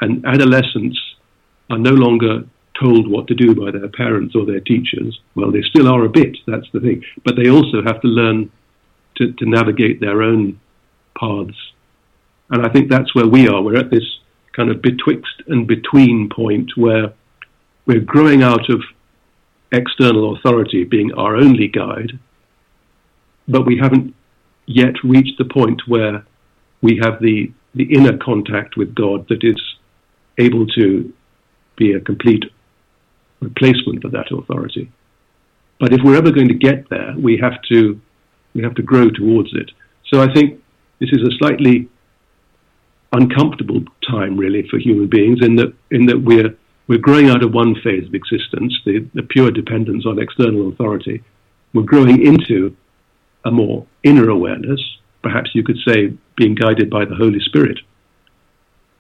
And 0.00 0.24
adolescents 0.26 0.98
are 1.70 1.78
no 1.78 1.90
longer 1.90 2.44
told 2.80 3.08
what 3.08 3.26
to 3.28 3.34
do 3.34 3.54
by 3.54 3.70
their 3.70 3.88
parents 3.88 4.34
or 4.34 4.44
their 4.44 4.60
teachers. 4.60 5.18
Well, 5.34 5.50
they 5.50 5.62
still 5.62 5.88
are 5.88 6.04
a 6.04 6.08
bit, 6.08 6.36
that's 6.46 6.70
the 6.72 6.80
thing. 6.80 7.02
But 7.24 7.36
they 7.36 7.48
also 7.50 7.82
have 7.84 8.00
to 8.02 8.08
learn 8.08 8.50
to, 9.16 9.32
to 9.32 9.46
navigate 9.46 10.00
their 10.00 10.22
own 10.22 10.60
paths. 11.18 11.56
And 12.50 12.66
I 12.66 12.70
think 12.70 12.90
that's 12.90 13.14
where 13.14 13.26
we 13.26 13.48
are. 13.48 13.62
We're 13.62 13.78
at 13.78 13.90
this 13.90 14.04
kind 14.54 14.70
of 14.70 14.82
betwixt 14.82 15.42
and 15.48 15.66
between 15.66 16.28
point 16.28 16.72
where 16.76 17.12
we're 17.86 18.00
growing 18.00 18.42
out 18.42 18.68
of 18.68 18.82
external 19.72 20.36
authority 20.36 20.84
being 20.84 21.12
our 21.14 21.36
only 21.36 21.68
guide, 21.68 22.18
but 23.48 23.66
we 23.66 23.78
haven't 23.78 24.14
yet 24.66 24.94
reached 25.04 25.38
the 25.38 25.44
point 25.44 25.80
where 25.86 26.24
we 26.82 27.00
have 27.02 27.20
the, 27.20 27.52
the 27.74 27.84
inner 27.84 28.16
contact 28.18 28.76
with 28.76 28.94
God 28.94 29.26
that 29.28 29.44
is 29.44 29.60
able 30.38 30.66
to 30.68 31.12
be 31.76 31.92
a 31.92 32.00
complete 32.00 32.44
replacement 33.40 34.02
for 34.02 34.08
that 34.08 34.32
authority. 34.32 34.90
But 35.78 35.92
if 35.92 36.00
we're 36.02 36.16
ever 36.16 36.32
going 36.32 36.48
to 36.48 36.54
get 36.54 36.88
there, 36.88 37.14
we 37.16 37.38
have 37.38 37.60
to 37.70 38.00
we 38.54 38.62
have 38.62 38.74
to 38.76 38.82
grow 38.82 39.10
towards 39.10 39.50
it. 39.52 39.70
So 40.10 40.22
I 40.22 40.32
think 40.32 40.62
this 40.98 41.10
is 41.12 41.22
a 41.22 41.36
slightly 41.36 41.90
uncomfortable 43.12 43.82
time, 44.08 44.38
really, 44.38 44.66
for 44.70 44.78
human 44.78 45.08
beings, 45.08 45.40
in 45.42 45.56
that 45.56 45.74
in 45.90 46.06
that 46.06 46.18
we're 46.18 46.56
we're 46.88 46.98
growing 46.98 47.28
out 47.28 47.42
of 47.42 47.52
one 47.52 47.74
phase 47.82 48.06
of 48.06 48.14
existence, 48.14 48.74
the, 48.84 49.08
the 49.14 49.22
pure 49.22 49.50
dependence 49.50 50.06
on 50.06 50.20
external 50.20 50.68
authority. 50.68 51.22
We're 51.74 51.82
growing 51.82 52.24
into 52.24 52.76
a 53.44 53.50
more 53.50 53.86
inner 54.02 54.28
awareness, 54.28 54.80
perhaps 55.22 55.50
you 55.54 55.62
could 55.62 55.78
say 55.86 56.16
being 56.36 56.54
guided 56.54 56.90
by 56.90 57.04
the 57.04 57.14
Holy 57.14 57.40
Spirit. 57.40 57.78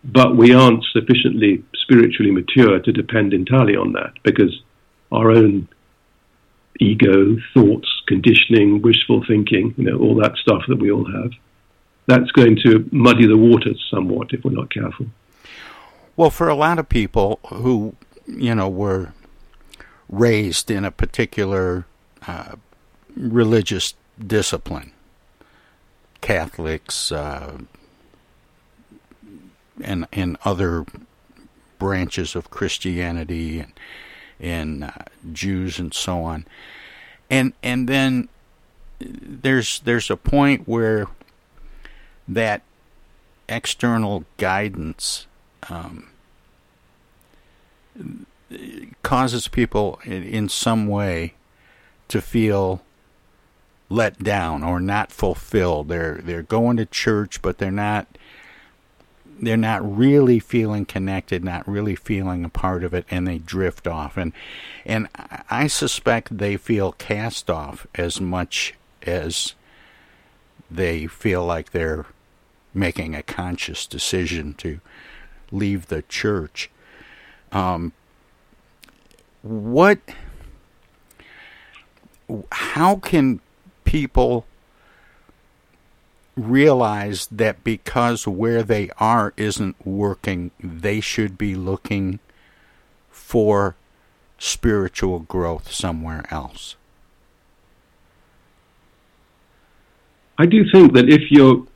But 0.04 0.36
we 0.36 0.54
aren't 0.54 0.84
sufficiently 0.92 1.64
spiritually 1.74 2.30
mature 2.30 2.80
to 2.80 2.92
depend 2.92 3.32
entirely 3.32 3.76
on 3.76 3.92
that 3.92 4.12
because 4.22 4.62
our 5.12 5.30
own 5.30 5.68
ego, 6.80 7.36
thoughts, 7.54 7.88
conditioning, 8.06 8.82
wishful 8.82 9.24
thinking, 9.26 9.74
you 9.76 9.84
know, 9.84 9.98
all 9.98 10.16
that 10.16 10.36
stuff 10.36 10.62
that 10.68 10.78
we 10.78 10.90
all 10.90 11.06
have. 11.10 11.30
That's 12.06 12.30
going 12.32 12.56
to 12.64 12.88
muddy 12.92 13.26
the 13.26 13.36
waters 13.36 13.84
somewhat 13.90 14.32
if 14.32 14.44
we're 14.44 14.52
not 14.52 14.72
careful. 14.72 15.06
Well, 16.16 16.30
for 16.30 16.48
a 16.48 16.54
lot 16.54 16.78
of 16.78 16.88
people 16.88 17.40
who, 17.48 17.94
you 18.26 18.54
know, 18.54 18.70
were 18.70 19.12
raised 20.08 20.70
in 20.70 20.84
a 20.84 20.90
particular 20.90 21.84
uh, 22.26 22.56
religious 23.14 23.94
discipline, 24.24 24.92
Catholics 26.22 27.12
uh, 27.12 27.58
and 29.82 30.06
and 30.10 30.38
other 30.42 30.86
branches 31.78 32.34
of 32.34 32.50
Christianity 32.50 33.60
and 33.60 33.72
and 34.40 34.84
uh, 34.84 34.90
Jews 35.32 35.78
and 35.78 35.92
so 35.92 36.22
on, 36.22 36.46
and 37.28 37.52
and 37.62 37.90
then 37.90 38.30
there's 39.00 39.80
there's 39.80 40.10
a 40.10 40.16
point 40.16 40.66
where 40.66 41.08
that 42.26 42.62
external 43.50 44.24
guidance 44.38 45.26
um, 45.70 46.08
causes 49.02 49.48
people 49.48 50.00
in, 50.04 50.22
in 50.22 50.48
some 50.48 50.86
way 50.86 51.34
to 52.08 52.20
feel 52.20 52.82
let 53.88 54.22
down 54.22 54.62
or 54.62 54.80
not 54.80 55.12
fulfilled. 55.12 55.88
They're 55.88 56.20
they're 56.22 56.42
going 56.42 56.76
to 56.76 56.86
church, 56.86 57.40
but 57.42 57.58
they're 57.58 57.70
not 57.70 58.06
they're 59.40 59.56
not 59.56 59.96
really 59.96 60.38
feeling 60.38 60.86
connected, 60.86 61.44
not 61.44 61.68
really 61.68 61.94
feeling 61.94 62.44
a 62.44 62.48
part 62.48 62.82
of 62.82 62.94
it, 62.94 63.04
and 63.10 63.26
they 63.26 63.38
drift 63.38 63.86
off. 63.86 64.16
And 64.16 64.32
and 64.84 65.08
I 65.50 65.66
suspect 65.66 66.38
they 66.38 66.56
feel 66.56 66.92
cast 66.92 67.50
off 67.50 67.86
as 67.94 68.20
much 68.20 68.74
as 69.02 69.54
they 70.70 71.06
feel 71.06 71.44
like 71.44 71.70
they're 71.70 72.06
making 72.74 73.14
a 73.14 73.22
conscious 73.22 73.86
decision 73.86 74.54
to 74.54 74.80
leave 75.50 75.86
the 75.86 76.02
church. 76.02 76.70
Um, 77.52 77.92
what? 79.42 79.98
How 82.50 82.96
can 82.96 83.40
people 83.84 84.46
realize 86.36 87.26
that 87.28 87.64
because 87.64 88.26
where 88.26 88.62
they 88.62 88.90
are 88.98 89.32
isn't 89.36 89.86
working, 89.86 90.50
they 90.60 91.00
should 91.00 91.38
be 91.38 91.54
looking 91.54 92.18
for 93.10 93.76
spiritual 94.38 95.20
growth 95.20 95.72
somewhere 95.72 96.24
else? 96.30 96.76
I 100.38 100.46
do 100.46 100.68
think 100.70 100.92
that 100.92 101.08
if 101.08 101.30
you're 101.30 101.66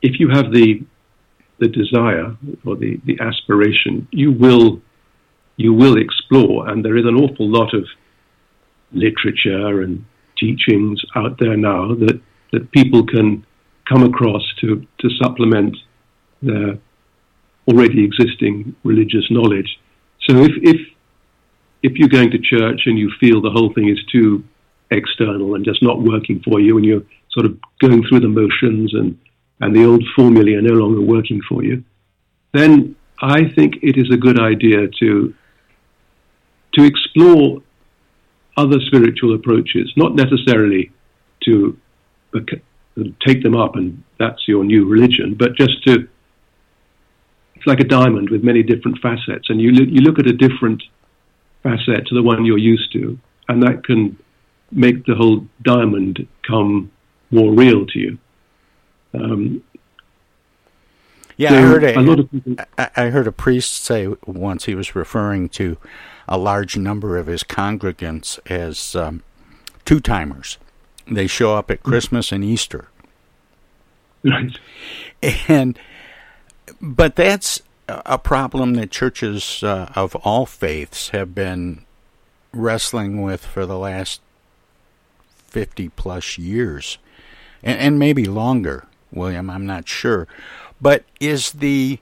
if 0.00 0.18
you 0.18 0.30
have 0.30 0.52
the 0.52 0.82
the 1.58 1.68
desire 1.68 2.36
or 2.64 2.76
the, 2.76 3.00
the 3.04 3.18
aspiration, 3.20 4.06
you 4.10 4.32
will 4.32 4.80
you 5.56 5.72
will 5.72 5.96
explore, 5.96 6.68
and 6.68 6.84
there 6.84 6.98
is 6.98 7.06
an 7.06 7.14
awful 7.14 7.48
lot 7.48 7.72
of 7.72 7.86
literature 8.92 9.80
and 9.80 10.04
teachings 10.38 11.00
out 11.14 11.38
there 11.38 11.56
now 11.56 11.94
that, 11.94 12.20
that 12.52 12.70
people 12.72 13.06
can 13.06 13.44
come 13.88 14.02
across 14.02 14.42
to, 14.60 14.86
to 14.98 15.08
supplement 15.22 15.74
their 16.42 16.78
already 17.68 18.04
existing 18.04 18.76
religious 18.84 19.24
knowledge. 19.30 19.78
So 20.28 20.36
if, 20.42 20.52
if 20.62 20.80
if 21.82 21.92
you're 21.96 22.08
going 22.08 22.30
to 22.32 22.38
church 22.38 22.82
and 22.86 22.98
you 22.98 23.10
feel 23.20 23.40
the 23.40 23.50
whole 23.50 23.72
thing 23.72 23.88
is 23.88 23.98
too 24.10 24.42
external 24.90 25.54
and 25.54 25.64
just 25.64 25.82
not 25.82 26.02
working 26.02 26.42
for 26.42 26.60
you, 26.60 26.76
and 26.76 26.84
you're 26.84 27.02
sort 27.30 27.46
of 27.46 27.56
going 27.80 28.02
through 28.08 28.20
the 28.20 28.28
motions 28.28 28.92
and 28.94 29.18
and 29.60 29.74
the 29.74 29.84
old 29.84 30.04
formulae 30.14 30.54
are 30.54 30.62
no 30.62 30.74
longer 30.74 31.00
working 31.00 31.40
for 31.48 31.64
you, 31.64 31.82
then 32.52 32.94
I 33.20 33.48
think 33.54 33.76
it 33.82 33.96
is 33.96 34.10
a 34.12 34.16
good 34.16 34.38
idea 34.38 34.88
to 35.00 35.34
to 36.74 36.84
explore 36.84 37.62
other 38.56 38.78
spiritual 38.80 39.34
approaches, 39.34 39.90
not 39.96 40.14
necessarily 40.14 40.92
to 41.44 41.76
take 43.26 43.42
them 43.42 43.56
up 43.56 43.76
and 43.76 44.02
that's 44.18 44.46
your 44.46 44.64
new 44.64 44.86
religion, 44.86 45.34
but 45.34 45.54
just 45.54 45.82
to 45.84 46.08
it's 47.54 47.66
like 47.66 47.80
a 47.80 47.84
diamond 47.84 48.28
with 48.28 48.44
many 48.44 48.62
different 48.62 48.98
facets, 49.00 49.48
and 49.48 49.60
you 49.60 49.70
you 49.72 50.00
look 50.02 50.18
at 50.18 50.26
a 50.26 50.32
different 50.32 50.82
facet 51.62 52.06
to 52.06 52.14
the 52.14 52.22
one 52.22 52.44
you're 52.44 52.58
used 52.58 52.92
to, 52.92 53.18
and 53.48 53.62
that 53.62 53.84
can 53.84 54.18
make 54.70 55.06
the 55.06 55.14
whole 55.14 55.46
diamond 55.62 56.26
come 56.46 56.90
more 57.30 57.52
real 57.52 57.86
to 57.86 57.98
you. 57.98 58.18
Um, 59.14 59.62
yeah, 61.36 61.52
I 61.52 61.60
heard 61.60 61.84
a, 61.84 61.98
a 61.98 62.00
lot 62.00 62.18
of 62.20 62.30
people, 62.30 62.56
I, 62.78 63.08
heard 63.10 63.26
a 63.26 63.32
priest 63.32 63.84
say 63.84 64.08
once 64.24 64.64
he 64.64 64.74
was 64.74 64.94
referring 64.94 65.50
to 65.50 65.76
a 66.26 66.38
large 66.38 66.78
number 66.78 67.18
of 67.18 67.26
his 67.26 67.42
congregants 67.44 68.38
as 68.50 68.96
um, 68.96 69.22
two 69.84 70.00
timers. 70.00 70.56
They 71.06 71.26
show 71.26 71.54
up 71.54 71.70
at 71.70 71.82
Christmas 71.82 72.32
and 72.32 72.42
Easter. 72.42 72.88
Right. 74.24 74.58
And 75.46 75.78
but 76.80 77.16
that's 77.16 77.62
a 77.88 78.18
problem 78.18 78.74
that 78.74 78.90
churches 78.90 79.62
uh, 79.62 79.92
of 79.94 80.16
all 80.16 80.46
faiths 80.46 81.10
have 81.10 81.34
been 81.34 81.84
wrestling 82.52 83.22
with 83.22 83.44
for 83.44 83.66
the 83.66 83.78
last 83.78 84.20
50 85.48 85.90
plus 85.90 86.38
years 86.38 86.98
and, 87.62 87.78
and 87.78 87.98
maybe 87.98 88.24
longer 88.24 88.86
william 89.12 89.50
i'm 89.50 89.66
not 89.66 89.88
sure. 89.88 90.26
But 90.80 91.04
is 91.20 91.52
the 91.52 91.98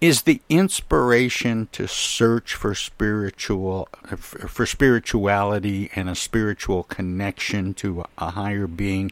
is 0.00 0.22
the 0.22 0.42
inspiration 0.50 1.68
to 1.72 1.88
search 1.88 2.54
for 2.54 2.74
spiritual 2.74 3.88
for 4.18 4.66
spirituality 4.66 5.90
and 5.94 6.08
a 6.10 6.14
spiritual 6.14 6.82
connection 6.82 7.72
to 7.74 8.04
a 8.18 8.30
higher 8.32 8.66
being 8.66 9.10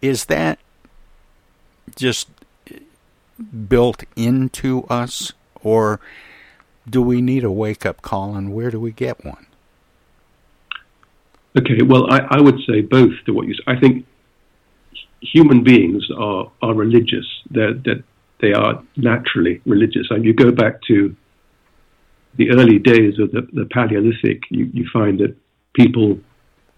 is 0.00 0.26
that 0.26 0.58
just 1.96 2.28
built 3.68 4.04
into 4.16 4.84
us? 4.84 5.32
Or 5.62 6.00
do 6.88 7.00
we 7.00 7.20
need 7.20 7.44
a 7.44 7.50
wake 7.50 7.86
up 7.86 8.02
call 8.02 8.34
and 8.34 8.52
where 8.52 8.70
do 8.70 8.80
we 8.80 8.92
get 8.92 9.24
one? 9.24 9.46
Okay 11.56 11.82
well 11.82 12.10
i, 12.10 12.18
I 12.30 12.40
would 12.40 12.58
say 12.66 12.80
both 12.80 13.12
to 13.26 13.32
what 13.34 13.46
you 13.46 13.54
i 13.66 13.78
think 13.78 14.06
human 15.22 15.62
beings 15.62 16.04
are, 16.18 16.50
are 16.62 16.74
religious 16.74 17.26
they're, 17.50 17.74
they're 17.74 18.02
they 18.42 18.52
are 18.52 18.82
naturally 18.96 19.62
religious. 19.64 20.08
And 20.10 20.24
you 20.24 20.34
go 20.34 20.50
back 20.50 20.82
to 20.88 21.16
the 22.34 22.50
early 22.50 22.78
days 22.78 23.18
of 23.18 23.30
the, 23.30 23.46
the 23.52 23.66
Paleolithic, 23.66 24.42
you, 24.50 24.68
you 24.74 24.84
find 24.92 25.20
that 25.20 25.34
people, 25.74 26.18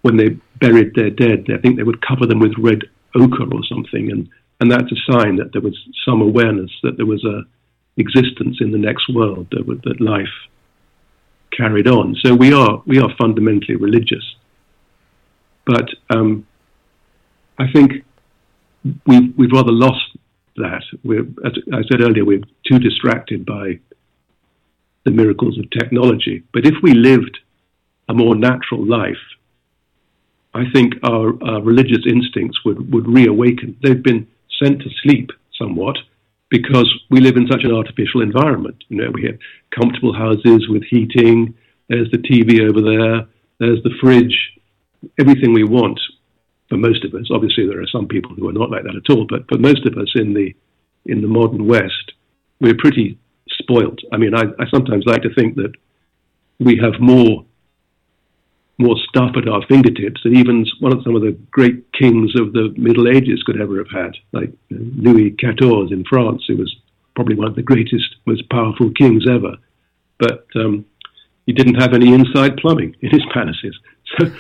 when 0.03 0.17
they 0.17 0.37
buried 0.61 0.95
their 0.95 1.11
dead, 1.11 1.47
I 1.53 1.59
think 1.61 1.77
they 1.77 1.83
would 1.83 2.07
cover 2.07 2.27
them 2.27 2.39
with 2.39 2.53
red 2.59 2.83
ochre 3.17 3.51
or 3.53 3.65
something, 3.69 4.11
and, 4.11 4.29
and 4.61 4.71
that's 4.71 4.93
a 4.93 5.13
sign 5.13 5.37
that 5.37 5.53
there 5.53 5.63
was 5.63 5.77
some 6.05 6.21
awareness 6.21 6.71
that 6.83 6.97
there 6.97 7.07
was 7.07 7.25
a 7.25 7.43
existence 7.97 8.59
in 8.61 8.73
the 8.73 8.79
next 8.79 9.09
world, 9.15 9.47
that, 9.53 9.65
that 9.85 10.01
life 10.01 10.27
carried 11.57 11.87
on. 11.87 12.17
So 12.25 12.35
we 12.35 12.53
are 12.53 12.83
we 12.87 12.99
are 12.99 13.09
fundamentally 13.17 13.77
religious, 13.77 14.25
but 15.65 15.89
um, 16.11 16.45
I 17.59 17.71
think 17.73 18.05
we've 19.07 19.37
we've 19.37 19.53
rather 19.53 19.73
lost 19.73 20.17
that. 20.57 20.83
We're, 21.03 21.27
as 21.45 21.53
I 21.73 21.83
said 21.91 22.01
earlier, 22.01 22.25
we're 22.25 22.43
too 22.67 22.79
distracted 22.79 23.45
by 23.45 23.79
the 25.05 25.11
miracles 25.11 25.59
of 25.59 25.71
technology. 25.71 26.43
But 26.53 26.67
if 26.67 26.75
we 26.83 26.95
lived 26.95 27.39
a 28.09 28.15
more 28.15 28.35
natural 28.35 28.85
life, 28.85 29.25
I 30.55 30.65
think 30.73 30.95
our, 31.03 31.35
our 31.45 31.61
religious 31.61 32.05
instincts 32.07 32.65
would, 32.65 32.93
would 32.93 33.09
reawaken. 33.09 33.77
They've 33.83 34.03
been 34.03 34.27
sent 34.63 34.81
to 34.83 34.91
sleep 35.03 35.31
somewhat 35.59 35.97
because 36.49 36.89
we 37.11 37.21
live 37.21 37.37
in 37.37 37.49
such 37.49 37.65
an 37.65 37.73
artificial 37.73 38.23
environment. 38.23 38.77
You 38.89 38.99
know, 38.99 39.11
we 39.11 39.25
have 39.25 39.39
comfortable 39.79 40.15
houses 40.15 40.69
with 40.69 40.85
heating. 40.85 41.55
There's 41.89 42.11
the 42.13 42.19
TV 42.19 42.61
over 42.69 42.81
there. 42.81 43.27
There's 43.59 43.83
the 43.83 43.95
fridge. 44.01 44.37
Everything 45.19 45.53
we 45.53 45.65
want 45.65 46.01
for 46.69 46.77
most 46.77 47.05
of 47.05 47.15
us. 47.15 47.29
Obviously, 47.31 47.67
there 47.67 47.81
are 47.81 47.87
some 47.87 48.09
people 48.09 48.35
who 48.35 48.49
are 48.49 48.53
not 48.53 48.71
like 48.71 48.85
that 48.85 48.97
at 48.97 49.15
all, 49.15 49.27
but 49.29 49.47
for 49.49 49.59
most 49.59 49.87
of 49.87 49.97
us 49.99 50.13
in 50.15 50.35
the 50.35 50.55
in 51.07 51.21
the 51.21 51.29
modern 51.29 51.67
West, 51.67 52.13
we're 52.61 52.77
pretty 52.79 53.19
spoilt. 53.49 53.99
I 54.13 54.17
mean, 54.17 54.35
I, 54.35 54.45
I 54.59 54.69
sometimes 54.71 55.05
like 55.07 55.23
to 55.23 55.35
think 55.35 55.57
that 55.57 55.73
we 56.59 56.79
have 56.83 57.01
more 57.01 57.45
more 58.79 58.97
stuff 59.09 59.31
at 59.37 59.49
our 59.49 59.65
fingertips 59.69 60.23
than 60.25 60.37
even 60.37 60.67
one 60.81 60.93
of 60.93 61.03
some 61.05 61.15
of 61.15 61.23
the 61.23 61.39
great 61.51 61.93
kings 61.93 62.33
of 62.39 62.53
the 62.53 62.75
Middle 62.77 63.07
Ages 63.09 63.43
could 63.45 63.61
ever 63.61 63.79
have 63.79 63.91
had, 63.91 64.17
like 64.33 64.53
Louis 64.71 65.31
XIV 65.33 65.93
in 65.93 66.05
France, 66.09 66.43
who 66.49 66.57
was 66.57 66.75
probably 67.15 67.37
one 67.37 67.47
of 67.47 67.55
the 67.55 67.63
greatest, 67.63 68.17
most 68.27 68.49
powerful 68.51 68.91
kings 68.91 69.27
ever. 69.29 69.55
But 70.19 70.47
um, 70.57 70.85
he 71.47 71.53
didn't 71.53 71.81
have 71.81 71.95
any 71.95 72.13
inside 72.13 72.57
plumbing 72.57 72.97
in 73.01 73.11
his 73.11 73.23
palaces. 73.33 73.79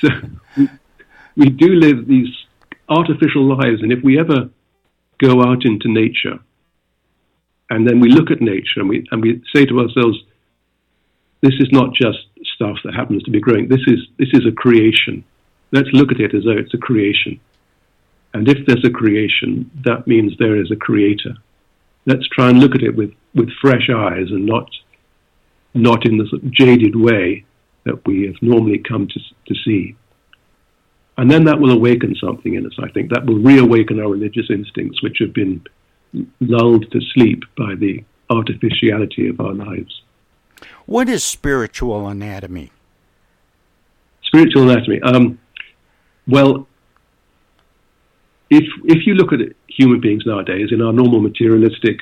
So 0.00 0.10
So 0.54 0.68
we, 1.38 1.50
do 1.50 1.74
live 1.74 2.06
these 2.06 2.28
artificial 2.88 3.44
lives, 3.56 3.82
and 3.82 3.92
if 3.92 4.02
we 4.02 4.18
ever 4.18 4.50
go 5.18 5.42
out 5.42 5.64
into 5.64 5.88
nature 5.88 6.38
and 7.70 7.86
then 7.86 8.00
we 8.00 8.10
look 8.10 8.30
at 8.30 8.40
nature 8.40 8.80
and 8.80 8.88
we 8.88 9.06
and 9.10 9.22
we 9.22 9.42
say 9.54 9.64
to 9.66 9.80
ourselves, 9.80 10.18
this 11.40 11.54
is 11.60 11.68
not 11.70 11.94
just 11.94 12.18
stuff 12.54 12.76
that 12.84 12.94
happens 12.94 13.22
to 13.24 13.30
be 13.30 13.40
growing. 13.40 13.68
This 13.68 13.86
is 13.86 14.00
this 14.18 14.30
is 14.32 14.46
a 14.46 14.52
creation. 14.52 15.24
Let's 15.70 15.88
look 15.92 16.10
at 16.10 16.20
it 16.20 16.34
as 16.34 16.44
though 16.44 16.56
it's 16.56 16.74
a 16.74 16.78
creation. 16.78 17.40
And 18.34 18.48
if 18.48 18.66
there's 18.66 18.84
a 18.84 18.90
creation, 18.90 19.70
that 19.84 20.06
means 20.06 20.32
there 20.38 20.60
is 20.60 20.70
a 20.70 20.76
creator. 20.76 21.34
Let's 22.06 22.28
try 22.28 22.50
and 22.50 22.60
look 22.60 22.74
at 22.74 22.82
it 22.82 22.94
with, 22.94 23.12
with 23.34 23.50
fresh 23.60 23.90
eyes 23.94 24.30
and 24.30 24.46
not 24.46 24.68
not 25.74 26.06
in 26.06 26.16
the 26.16 26.26
sort 26.28 26.42
of 26.42 26.50
jaded 26.50 26.96
way 26.96 27.44
that 27.84 28.06
we 28.06 28.26
have 28.26 28.36
normally 28.40 28.78
come 28.78 29.06
to, 29.06 29.20
to 29.46 29.54
see. 29.64 29.96
And 31.18 31.28
then 31.28 31.44
that 31.44 31.58
will 31.60 31.72
awaken 31.72 32.14
something 32.14 32.54
in 32.54 32.64
us, 32.64 32.72
I 32.80 32.88
think. 32.90 33.10
That 33.10 33.26
will 33.26 33.40
reawaken 33.40 33.98
our 34.00 34.08
religious 34.08 34.46
instincts, 34.50 35.02
which 35.02 35.18
have 35.18 35.34
been 35.34 35.60
lulled 36.40 36.90
to 36.92 37.00
sleep 37.12 37.42
by 37.56 37.74
the 37.74 38.04
artificiality 38.30 39.28
of 39.28 39.40
our 39.40 39.52
lives. 39.52 40.02
What 40.86 41.08
is 41.08 41.24
spiritual 41.24 42.08
anatomy? 42.08 42.70
Spiritual 44.22 44.70
anatomy. 44.70 45.00
Um, 45.02 45.40
well, 46.28 46.68
if 48.50 48.64
if 48.84 49.06
you 49.06 49.14
look 49.14 49.32
at 49.32 49.40
human 49.68 50.00
beings 50.00 50.24
nowadays 50.24 50.68
in 50.70 50.80
our 50.82 50.92
normal 50.92 51.20
materialistic 51.20 51.98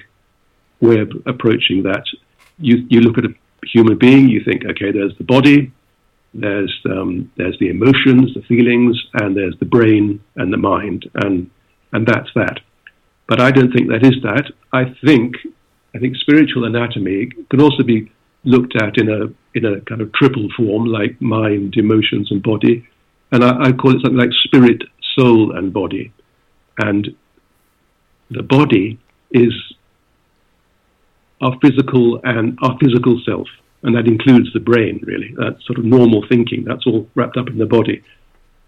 way 0.81 0.99
of 1.01 1.11
approaching 1.25 1.83
that, 1.85 2.05
you 2.59 2.87
you 2.91 3.01
look 3.01 3.17
at 3.17 3.25
a 3.25 3.35
human 3.73 3.97
being, 3.97 4.29
you 4.29 4.43
think, 4.45 4.65
okay, 4.65 4.93
there's 4.93 5.17
the 5.17 5.25
body, 5.25 5.73
there's 6.41 6.75
um, 6.87 7.31
there's 7.37 7.59
the 7.59 7.69
emotions, 7.69 8.35
the 8.35 8.43
feelings, 8.49 8.97
and 9.15 9.37
there's 9.37 9.57
the 9.59 9.67
brain 9.67 10.21
and 10.37 10.53
the 10.53 10.57
mind, 10.57 11.09
and 11.15 11.51
and 11.93 12.07
that's 12.07 12.31
that. 12.35 12.61
But 13.29 13.41
I 13.41 13.51
don't 13.51 13.73
think 13.73 13.89
that 13.89 14.05
is 14.05 14.23
that. 14.23 14.53
I 14.73 14.95
think 15.05 15.37
I 15.95 15.99
think 15.99 16.17
spiritual 16.17 16.65
anatomy 16.65 17.31
can 17.51 17.61
also 17.61 17.83
be 17.83 18.13
looked 18.45 18.77
at 18.77 18.99
in 18.99 19.09
a 19.09 19.27
in 19.57 19.65
a 19.65 19.81
kind 19.83 20.01
of 20.01 20.13
triple 20.13 20.49
form, 20.57 20.85
like 20.87 21.21
mind, 21.21 21.75
emotions, 21.77 22.31
and 22.31 22.43
body. 22.43 22.87
And 23.33 23.43
I, 23.43 23.69
I 23.69 23.73
call 23.73 23.97
it 23.97 24.03
something 24.03 24.19
like 24.19 24.31
spirit, 24.45 24.83
soul, 25.19 25.57
and 25.57 25.73
body. 25.73 26.13
And 26.79 27.09
the 28.31 28.43
body 28.43 28.99
is 29.31 29.53
our 31.41 31.57
physical 31.61 32.21
and 32.25 32.59
our 32.63 32.77
physical 32.81 33.21
self, 33.25 33.49
and 33.87 33.97
that 33.97 34.07
includes 34.07 34.53
the 34.53 34.61
brain. 34.61 35.01
Really, 35.05 35.35
that's 35.39 35.65
sort 35.65 35.79
of 35.79 35.85
normal 35.85 36.25
thinking. 36.29 36.65
That's 36.65 36.87
all 36.87 37.09
wrapped 37.15 37.39
up 37.39 37.49
in 37.49 37.57
the 37.57 37.67
body. 37.67 38.03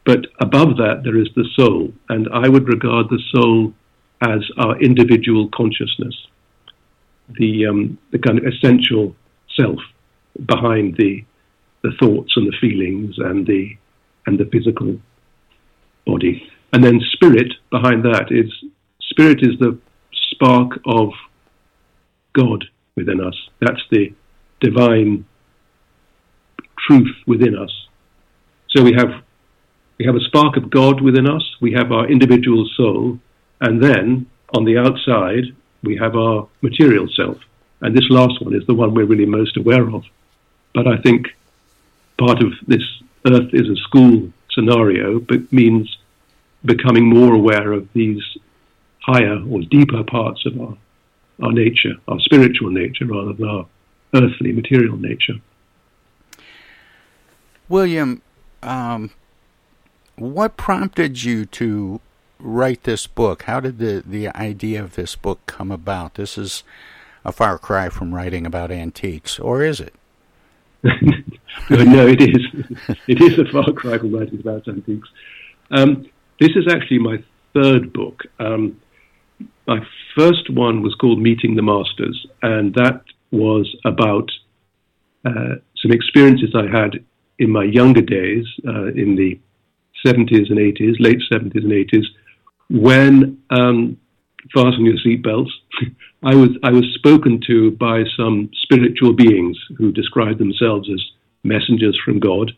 But 0.06 0.26
above 0.40 0.78
that, 0.78 1.02
there 1.04 1.18
is 1.18 1.28
the 1.34 1.46
soul, 1.54 1.92
and 2.08 2.28
I 2.32 2.48
would 2.48 2.68
regard 2.68 3.10
the 3.10 3.20
soul 3.32 3.74
as 4.22 4.40
our 4.56 4.80
individual 4.80 5.50
consciousness, 5.52 6.14
the 7.38 7.66
um, 7.66 7.98
the 8.12 8.18
kind 8.18 8.38
of 8.38 8.46
essential 8.46 9.14
self 9.54 9.80
behind 10.46 10.96
the 10.96 11.24
the 11.82 11.92
thoughts 12.00 12.32
and 12.36 12.46
the 12.46 12.56
feelings 12.60 13.16
and 13.18 13.46
the 13.46 13.76
and 14.26 14.38
the 14.38 14.46
physical 14.46 14.98
body. 16.06 16.48
And 16.72 16.84
then 16.84 17.00
spirit 17.12 17.52
behind 17.70 18.04
that 18.04 18.28
is 18.30 18.52
spirit 19.00 19.40
is 19.42 19.58
the 19.58 19.78
spark 20.30 20.78
of 20.86 21.10
God 22.34 22.64
within 22.96 23.20
us. 23.20 23.34
That's 23.60 23.82
the 23.90 24.12
divine 24.60 25.24
truth 26.86 27.14
within 27.26 27.56
us. 27.56 27.72
So 28.70 28.82
we 28.82 28.92
have 28.94 29.22
we 29.98 30.06
have 30.06 30.14
a 30.14 30.20
spark 30.20 30.56
of 30.56 30.70
God 30.70 31.00
within 31.00 31.28
us, 31.28 31.44
we 31.60 31.72
have 31.72 31.90
our 31.90 32.06
individual 32.06 32.68
soul, 32.76 33.18
and 33.60 33.82
then 33.82 34.26
on 34.54 34.64
the 34.64 34.78
outside 34.78 35.44
we 35.82 35.96
have 35.96 36.14
our 36.16 36.48
material 36.62 37.08
self. 37.14 37.38
And 37.80 37.96
this 37.96 38.08
last 38.10 38.40
one 38.40 38.54
is 38.54 38.66
the 38.66 38.74
one 38.74 38.94
we're 38.94 39.06
really 39.06 39.26
most 39.26 39.56
aware 39.56 39.88
of. 39.88 40.04
But 40.74 40.86
I 40.86 40.96
think 40.98 41.28
part 42.18 42.42
of 42.42 42.52
this 42.66 42.82
Earth 43.26 43.50
is 43.52 43.68
a 43.68 43.76
school 43.76 44.32
scenario, 44.50 45.20
but 45.20 45.52
means 45.52 45.98
becoming 46.64 47.04
more 47.04 47.34
aware 47.34 47.72
of 47.72 47.88
these 47.92 48.22
higher 49.00 49.40
or 49.50 49.60
deeper 49.62 50.02
parts 50.04 50.44
of 50.46 50.60
our, 50.60 50.76
our 51.42 51.52
nature, 51.52 51.94
our 52.08 52.18
spiritual 52.20 52.70
nature, 52.70 53.06
rather 53.06 53.32
than 53.32 53.48
our 53.48 53.66
earthly 54.14 54.52
material 54.52 54.96
nature. 54.96 55.34
William, 57.68 58.22
um, 58.62 59.10
what 60.16 60.56
prompted 60.56 61.22
you 61.22 61.44
to 61.46 62.00
write 62.38 62.84
this 62.84 63.06
book? 63.06 63.42
How 63.42 63.60
did 63.60 63.78
the, 63.78 64.02
the 64.04 64.28
idea 64.28 64.82
of 64.82 64.94
this 64.94 65.16
book 65.16 65.40
come 65.46 65.70
about? 65.70 66.14
This 66.14 66.38
is 66.38 66.62
a 67.24 67.32
far 67.32 67.58
cry 67.58 67.88
from 67.88 68.14
writing 68.14 68.46
about 68.46 68.70
antiques, 68.70 69.38
or 69.38 69.62
is 69.62 69.80
it? 69.80 69.94
no, 70.82 72.06
it 72.06 72.20
is. 72.20 72.96
It 73.08 73.20
is 73.20 73.38
a 73.38 73.44
far 73.50 73.72
cry 73.72 73.98
from 73.98 74.14
writing 74.14 74.38
about 74.40 74.68
antiques. 74.68 75.08
Um, 75.70 76.08
this 76.40 76.50
is 76.50 76.66
actually 76.70 76.98
my 76.98 77.22
third 77.52 77.92
book. 77.92 78.24
Um, 78.38 78.80
my 79.66 79.84
first 80.16 80.48
one 80.50 80.82
was 80.82 80.94
called 80.94 81.20
Meeting 81.20 81.56
the 81.56 81.62
Masters, 81.62 82.26
and 82.42 82.74
that 82.74 83.02
was 83.30 83.68
about 83.84 84.30
uh, 85.24 85.56
some 85.82 85.92
experiences 85.92 86.54
I 86.54 86.66
had 86.66 87.04
in 87.38 87.50
my 87.50 87.64
younger 87.64 88.02
days, 88.02 88.44
uh, 88.66 88.86
in 88.86 89.14
the 89.16 89.38
70s 90.04 90.50
and 90.50 90.58
80s, 90.58 90.96
late 90.98 91.20
70s 91.30 91.64
and 91.64 91.72
80s, 91.72 92.04
when 92.70 93.42
um, 93.50 93.98
fasten 94.54 94.84
your 94.84 94.96
seatbelts. 94.96 95.50
I 96.22 96.34
was 96.34 96.50
I 96.64 96.72
was 96.72 96.84
spoken 96.94 97.40
to 97.46 97.70
by 97.72 98.02
some 98.16 98.50
spiritual 98.62 99.12
beings 99.12 99.56
who 99.76 99.92
described 99.92 100.38
themselves 100.38 100.88
as 100.92 101.00
messengers 101.44 101.98
from 102.04 102.18
God, 102.18 102.50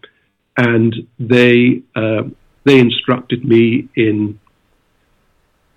and 0.57 0.95
they 1.19 1.83
uh, 1.95 2.23
they 2.65 2.79
instructed 2.79 3.45
me 3.45 3.89
in 3.97 4.39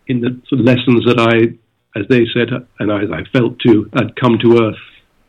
in 0.08 0.22
the 0.22 0.42
lessons 0.56 1.06
that 1.06 1.20
I, 1.20 1.58
as 1.96 2.06
they 2.10 2.26
said, 2.34 2.50
and 2.80 2.92
as 2.92 3.12
I 3.12 3.24
felt 3.32 3.60
too, 3.60 3.90
had 3.94 4.16
come 4.16 4.38
to 4.40 4.64
Earth 4.64 4.84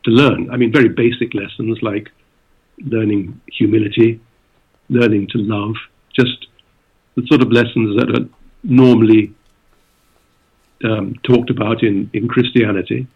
to 0.05 0.11
learn. 0.11 0.49
I 0.51 0.57
mean, 0.57 0.71
very 0.71 0.89
basic 0.89 1.33
lessons 1.33 1.79
like 1.81 2.09
learning 2.79 3.39
humility, 3.51 4.19
learning 4.89 5.27
to 5.31 5.37
love, 5.37 5.75
just 6.13 6.47
the 7.15 7.25
sort 7.27 7.41
of 7.41 7.51
lessons 7.51 7.97
that 7.97 8.09
are 8.09 8.27
normally 8.63 9.33
um, 10.83 11.15
talked 11.23 11.49
about 11.49 11.83
in, 11.83 12.09
in 12.13 12.27
Christianity. 12.27 13.07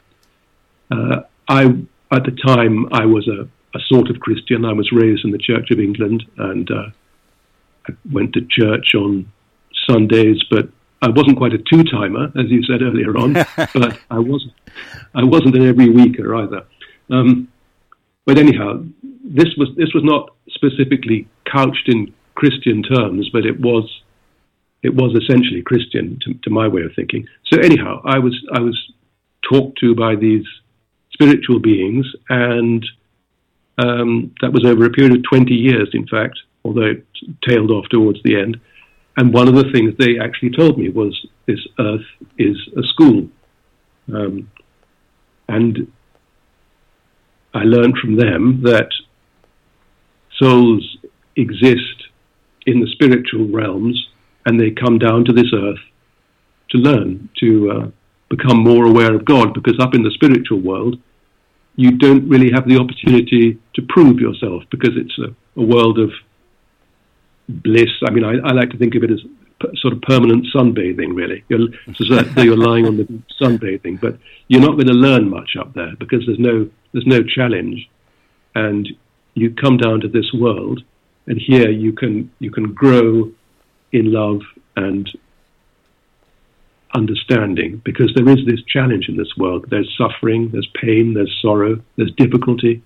Uh, 0.91 1.21
I, 1.47 1.63
at 2.11 2.23
the 2.23 2.37
time, 2.45 2.87
I 2.91 3.05
was 3.05 3.27
a, 3.27 3.47
a, 3.77 3.81
sort 3.87 4.09
of 4.09 4.19
Christian. 4.19 4.65
I 4.65 4.73
was 4.73 4.91
raised 4.91 5.25
in 5.25 5.31
the 5.31 5.37
Church 5.37 5.69
of 5.71 5.79
England 5.79 6.23
and 6.37 6.69
uh, 6.71 6.89
I 7.87 7.93
went 8.11 8.33
to 8.33 8.41
church 8.49 8.95
on 8.95 9.31
Sundays, 9.87 10.41
but 10.49 10.69
I 11.01 11.09
wasn't 11.09 11.37
quite 11.37 11.53
a 11.53 11.57
two 11.57 11.83
timer, 11.83 12.25
as 12.37 12.49
you 12.49 12.63
said 12.63 12.81
earlier 12.81 13.17
on, 13.17 13.33
but 13.73 13.99
I 14.09 14.19
wasn't, 14.19 14.53
I 15.15 15.23
wasn't 15.23 15.55
an 15.55 15.67
every 15.67 15.89
weeker 15.89 16.35
either. 16.35 16.65
Um, 17.09 17.47
but 18.25 18.37
anyhow, 18.37 18.83
this 19.23 19.47
was, 19.57 19.69
this 19.77 19.93
was 19.93 20.03
not 20.03 20.35
specifically 20.49 21.27
couched 21.45 21.87
in 21.87 22.13
Christian 22.35 22.83
terms, 22.83 23.29
but 23.31 23.45
it 23.45 23.59
was 23.59 23.85
it 24.81 24.95
was 24.95 25.13
essentially 25.21 25.61
Christian 25.61 26.17
to, 26.23 26.33
to, 26.35 26.49
my 26.49 26.67
way 26.67 26.83
of 26.83 26.91
thinking. 26.95 27.27
So 27.51 27.59
anyhow, 27.59 28.01
I 28.05 28.19
was 28.19 28.33
I 28.53 28.61
was 28.61 28.77
talked 29.51 29.77
to 29.79 29.93
by 29.95 30.15
these 30.15 30.45
spiritual 31.11 31.59
beings, 31.59 32.05
and 32.29 32.85
um, 33.77 34.33
that 34.41 34.53
was 34.53 34.65
over 34.65 34.85
a 34.85 34.89
period 34.89 35.17
of 35.17 35.23
twenty 35.23 35.55
years, 35.55 35.89
in 35.93 36.07
fact, 36.07 36.39
although 36.63 36.91
it 36.93 37.05
tailed 37.47 37.71
off 37.71 37.89
towards 37.89 38.23
the 38.23 38.39
end. 38.39 38.59
And 39.19 39.33
one 39.33 39.49
of 39.49 39.55
the 39.55 39.69
things 39.73 39.93
they 39.97 40.17
actually 40.17 40.51
told 40.51 40.77
me 40.77 40.87
was 40.87 41.13
this 41.45 41.59
Earth 41.77 42.09
is 42.37 42.55
a 42.77 42.83
school, 42.83 43.27
um, 44.13 44.49
and 45.49 45.91
I 47.53 47.63
learned 47.63 47.97
from 47.97 48.15
them 48.15 48.61
that 48.63 48.87
souls 50.37 50.97
exist 51.35 51.97
in 52.65 52.79
the 52.79 52.87
spiritual 52.93 53.47
realms 53.49 53.97
and 54.45 54.57
they 54.57 54.71
come 54.71 54.97
down 54.97 55.25
to 55.25 55.33
this 55.33 55.51
earth 55.53 55.83
to 56.69 56.77
learn, 56.77 57.29
to 57.41 57.71
uh, 57.71 57.87
become 58.29 58.63
more 58.63 58.85
aware 58.85 59.13
of 59.13 59.25
God, 59.25 59.53
because 59.53 59.77
up 59.81 59.95
in 59.95 60.03
the 60.03 60.11
spiritual 60.11 60.61
world, 60.61 60.97
you 61.75 61.91
don't 61.91 62.29
really 62.29 62.51
have 62.53 62.69
the 62.69 62.77
opportunity 62.77 63.59
to 63.75 63.81
prove 63.89 64.19
yourself 64.19 64.63
because 64.71 64.95
it's 64.95 65.17
a, 65.19 65.59
a 65.59 65.63
world 65.63 65.99
of 65.99 66.09
bliss. 67.49 67.89
I 68.05 68.11
mean, 68.11 68.23
I, 68.23 68.35
I, 68.47 68.51
like 68.53 68.69
to 68.71 68.77
think 68.77 68.95
of 68.95 69.03
it 69.03 69.11
as 69.11 69.21
p- 69.61 69.77
sort 69.81 69.93
of 69.93 70.01
permanent 70.01 70.45
sunbathing, 70.53 71.15
really. 71.15 71.43
You're, 71.49 71.67
so 71.95 72.15
that 72.15 72.43
you're 72.43 72.57
lying 72.57 72.85
on 72.85 72.97
the 72.97 73.03
sunbathing, 73.41 73.99
but 73.99 74.17
you're 74.47 74.61
not 74.61 74.73
going 74.73 74.87
to 74.87 74.93
learn 74.93 75.29
much 75.29 75.55
up 75.59 75.73
there 75.73 75.95
because 75.99 76.25
there's 76.25 76.39
no 76.39 76.69
there's 76.93 77.07
no 77.07 77.21
challenge, 77.23 77.89
and 78.55 78.87
you 79.33 79.53
come 79.53 79.77
down 79.77 80.01
to 80.01 80.07
this 80.07 80.31
world 80.33 80.83
and 81.29 81.39
here 81.39 81.69
you 81.69 81.93
can 81.93 82.29
you 82.39 82.51
can 82.51 82.73
grow 82.73 83.31
in 83.93 84.11
love 84.11 84.41
and 84.75 85.09
understanding 86.95 87.81
because 87.85 88.11
there 88.15 88.27
is 88.27 88.45
this 88.45 88.61
challenge 88.63 89.07
in 89.07 89.15
this 89.15 89.37
world. 89.37 89.65
There's 89.69 89.95
suffering, 89.95 90.49
there's 90.49 90.67
pain, 90.81 91.13
there's 91.13 91.33
sorrow, 91.41 91.81
there's 91.95 92.11
difficulty. 92.15 92.81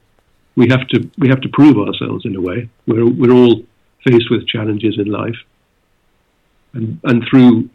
We 0.55 0.67
have 0.69 0.85
to 0.89 1.09
we 1.17 1.29
have 1.29 1.41
to 1.41 1.49
prove 1.49 1.77
ourselves 1.77 2.25
in 2.25 2.35
a 2.35 2.41
way. 2.41 2.69
We're 2.85 3.07
we're 3.07 3.31
all 3.31 3.63
faced 4.03 4.29
with 4.29 4.47
challenges 4.47 4.97
in 4.97 5.05
life, 5.05 5.37
and 6.73 6.99
and 7.03 7.23
through 7.29 7.69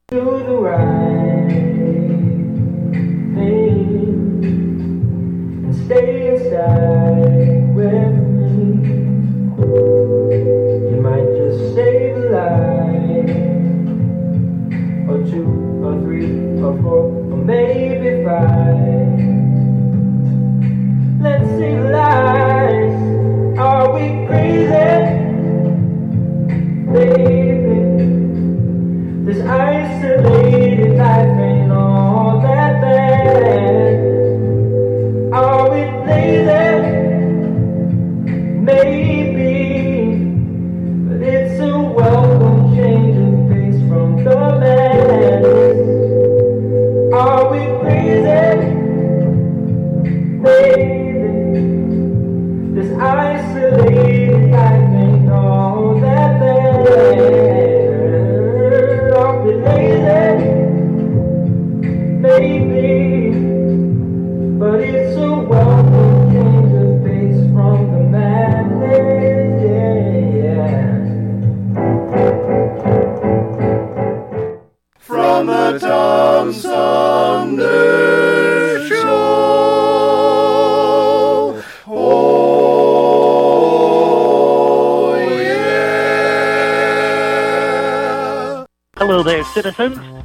Do 0.06 0.20
the 0.20 0.54
right 0.54 1.48
thing 3.34 4.44
and 5.64 5.74
stay 5.84 6.28
inside 6.28 7.09
citizens. 50.42 50.99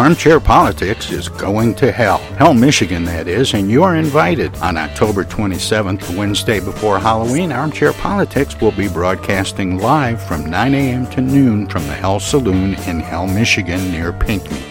Armchair 0.00 0.40
Politics 0.40 1.12
is 1.12 1.28
going 1.28 1.74
to 1.74 1.92
hell. 1.92 2.20
Hell, 2.38 2.54
Michigan, 2.54 3.04
that 3.04 3.28
is, 3.28 3.52
and 3.52 3.70
you're 3.70 3.96
invited. 3.96 4.56
On 4.62 4.78
October 4.78 5.24
27th, 5.24 6.16
Wednesday 6.16 6.58
before 6.58 6.98
Halloween, 6.98 7.52
Armchair 7.52 7.92
Politics 7.92 8.58
will 8.62 8.72
be 8.72 8.88
broadcasting 8.88 9.76
live 9.76 10.22
from 10.26 10.48
9 10.48 10.72
a.m. 10.72 11.06
to 11.10 11.20
noon 11.20 11.66
from 11.66 11.86
the 11.86 11.92
Hell 11.92 12.18
Saloon 12.18 12.72
in 12.88 12.98
Hell, 12.98 13.26
Michigan, 13.26 13.90
near 13.90 14.10
Pinckney. 14.10 14.69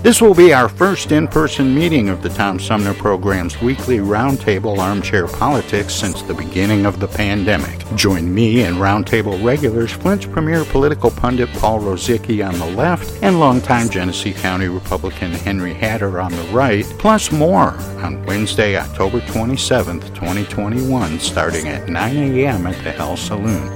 This 0.00 0.22
will 0.22 0.34
be 0.34 0.52
our 0.52 0.68
first 0.68 1.10
in 1.10 1.26
person 1.26 1.74
meeting 1.74 2.08
of 2.08 2.22
the 2.22 2.28
Tom 2.28 2.60
Sumner 2.60 2.94
program's 2.94 3.60
weekly 3.60 3.98
Roundtable 3.98 4.78
Armchair 4.78 5.26
Politics 5.26 5.92
since 5.92 6.22
the 6.22 6.34
beginning 6.34 6.86
of 6.86 7.00
the 7.00 7.08
pandemic. 7.08 7.84
Join 7.96 8.32
me 8.32 8.62
and 8.62 8.76
Roundtable 8.76 9.44
regulars 9.44 9.90
Flint's 9.90 10.24
premier 10.24 10.64
political 10.64 11.10
pundit 11.10 11.52
Paul 11.54 11.80
Rozycki 11.80 12.46
on 12.46 12.56
the 12.60 12.76
left 12.76 13.12
and 13.24 13.40
longtime 13.40 13.88
Genesee 13.90 14.32
County 14.32 14.68
Republican 14.68 15.32
Henry 15.32 15.74
Hatter 15.74 16.20
on 16.20 16.30
the 16.30 16.44
right, 16.52 16.84
plus 17.00 17.32
more 17.32 17.72
on 18.00 18.24
Wednesday, 18.24 18.76
October 18.76 19.18
27th, 19.22 20.14
2021, 20.14 21.18
starting 21.18 21.66
at 21.66 21.88
9 21.88 22.16
a.m. 22.16 22.68
at 22.68 22.84
the 22.84 22.92
Hell 22.92 23.16
Saloon. 23.16 23.66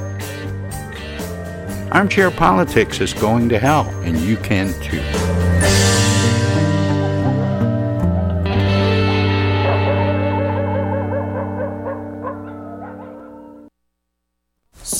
Armchair 1.91 2.31
Politics 2.31 3.01
is 3.01 3.13
going 3.13 3.49
to 3.49 3.59
hell, 3.59 3.89
and 4.05 4.17
you 4.21 4.37
can 4.37 4.73
too. 4.83 5.03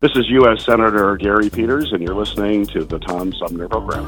This 0.00 0.14
is 0.14 0.30
U.S. 0.30 0.64
Senator 0.64 1.16
Gary 1.16 1.50
Peters, 1.50 1.90
and 1.90 2.00
you're 2.00 2.14
listening 2.14 2.64
to 2.66 2.84
the 2.84 3.00
Tom 3.00 3.32
Sumner 3.32 3.68
Program. 3.68 4.06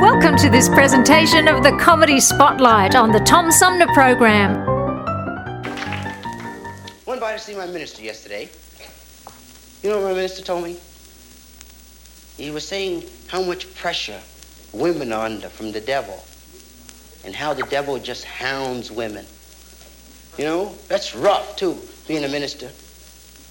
Welcome 0.00 0.36
to 0.38 0.50
this 0.50 0.68
presentation 0.68 1.46
of 1.46 1.62
the 1.62 1.70
Comedy 1.80 2.18
Spotlight 2.18 2.96
on 2.96 3.12
the 3.12 3.20
Tom 3.20 3.52
Sumner 3.52 3.86
Program. 3.94 4.56
Went 7.06 7.20
by 7.20 7.34
to 7.34 7.38
see 7.38 7.54
my 7.54 7.68
minister 7.68 8.02
yesterday. 8.02 8.50
You 9.84 9.90
know 9.90 9.98
what 9.98 10.08
my 10.08 10.14
minister 10.14 10.42
told 10.42 10.64
me? 10.64 10.76
He 12.36 12.50
was 12.50 12.66
saying 12.66 13.04
how 13.28 13.40
much 13.40 13.72
pressure 13.76 14.20
women 14.72 15.12
are 15.12 15.26
under 15.26 15.48
from 15.48 15.70
the 15.70 15.80
devil 15.80 16.24
and 17.24 17.36
how 17.36 17.54
the 17.54 17.62
devil 17.62 18.00
just 18.00 18.24
hounds 18.24 18.90
women. 18.90 19.26
You 20.36 20.44
know, 20.44 20.74
that's 20.88 21.14
rough, 21.14 21.54
too, 21.54 21.78
being 22.08 22.24
a 22.24 22.28
minister. 22.28 22.72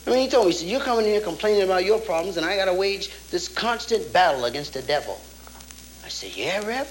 I 0.05 0.11
mean, 0.11 0.19
he 0.19 0.27
told 0.29 0.45
me, 0.45 0.51
he 0.51 0.57
said, 0.59 0.67
you're 0.67 0.81
coming 0.81 1.05
here 1.05 1.19
complaining 1.19 1.63
about 1.63 1.83
your 1.83 1.99
problems, 1.99 2.37
and 2.37 2.45
I 2.45 2.55
got 2.55 2.65
to 2.65 2.73
wage 2.73 3.09
this 3.31 3.47
constant 3.47 4.13
battle 4.13 4.45
against 4.45 4.73
the 4.73 4.83
devil. 4.83 5.19
I 6.03 6.09
said, 6.09 6.35
yeah, 6.37 6.63
Rev? 6.65 6.87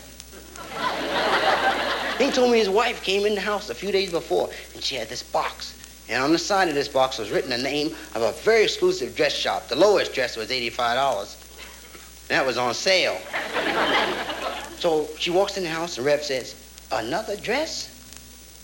he 2.19 2.31
told 2.33 2.51
me 2.51 2.59
his 2.59 2.69
wife 2.69 3.05
came 3.05 3.25
in 3.25 3.37
the 3.37 3.41
house 3.41 3.71
a 3.71 3.75
few 3.75 3.93
days 3.93 4.11
before, 4.11 4.51
and 4.75 4.83
she 4.83 4.97
had 4.97 5.09
this 5.09 5.23
box. 5.23 5.81
And 6.09 6.23
on 6.23 6.33
the 6.33 6.39
side 6.39 6.69
of 6.69 6.75
this 6.75 6.89
box 6.89 7.19
was 7.19 7.31
written 7.31 7.51
the 7.51 7.59
name 7.59 7.95
of 8.15 8.23
a 8.23 8.33
very 8.43 8.65
exclusive 8.65 9.15
dress 9.15 9.33
shop. 9.33 9.69
The 9.69 9.77
lowest 9.77 10.13
dress 10.13 10.37
was 10.37 10.51
$85. 10.51 12.27
That 12.29 12.45
was 12.45 12.59
on 12.59 12.75
sale. 12.75 13.19
so 14.79 15.09
she 15.19 15.31
walks 15.31 15.57
in 15.57 15.63
the 15.63 15.71
house, 15.71 15.99
and 15.99 16.07
Rev 16.07 16.23
says, 16.23 16.57
another 16.91 17.37
dress? 17.37 17.91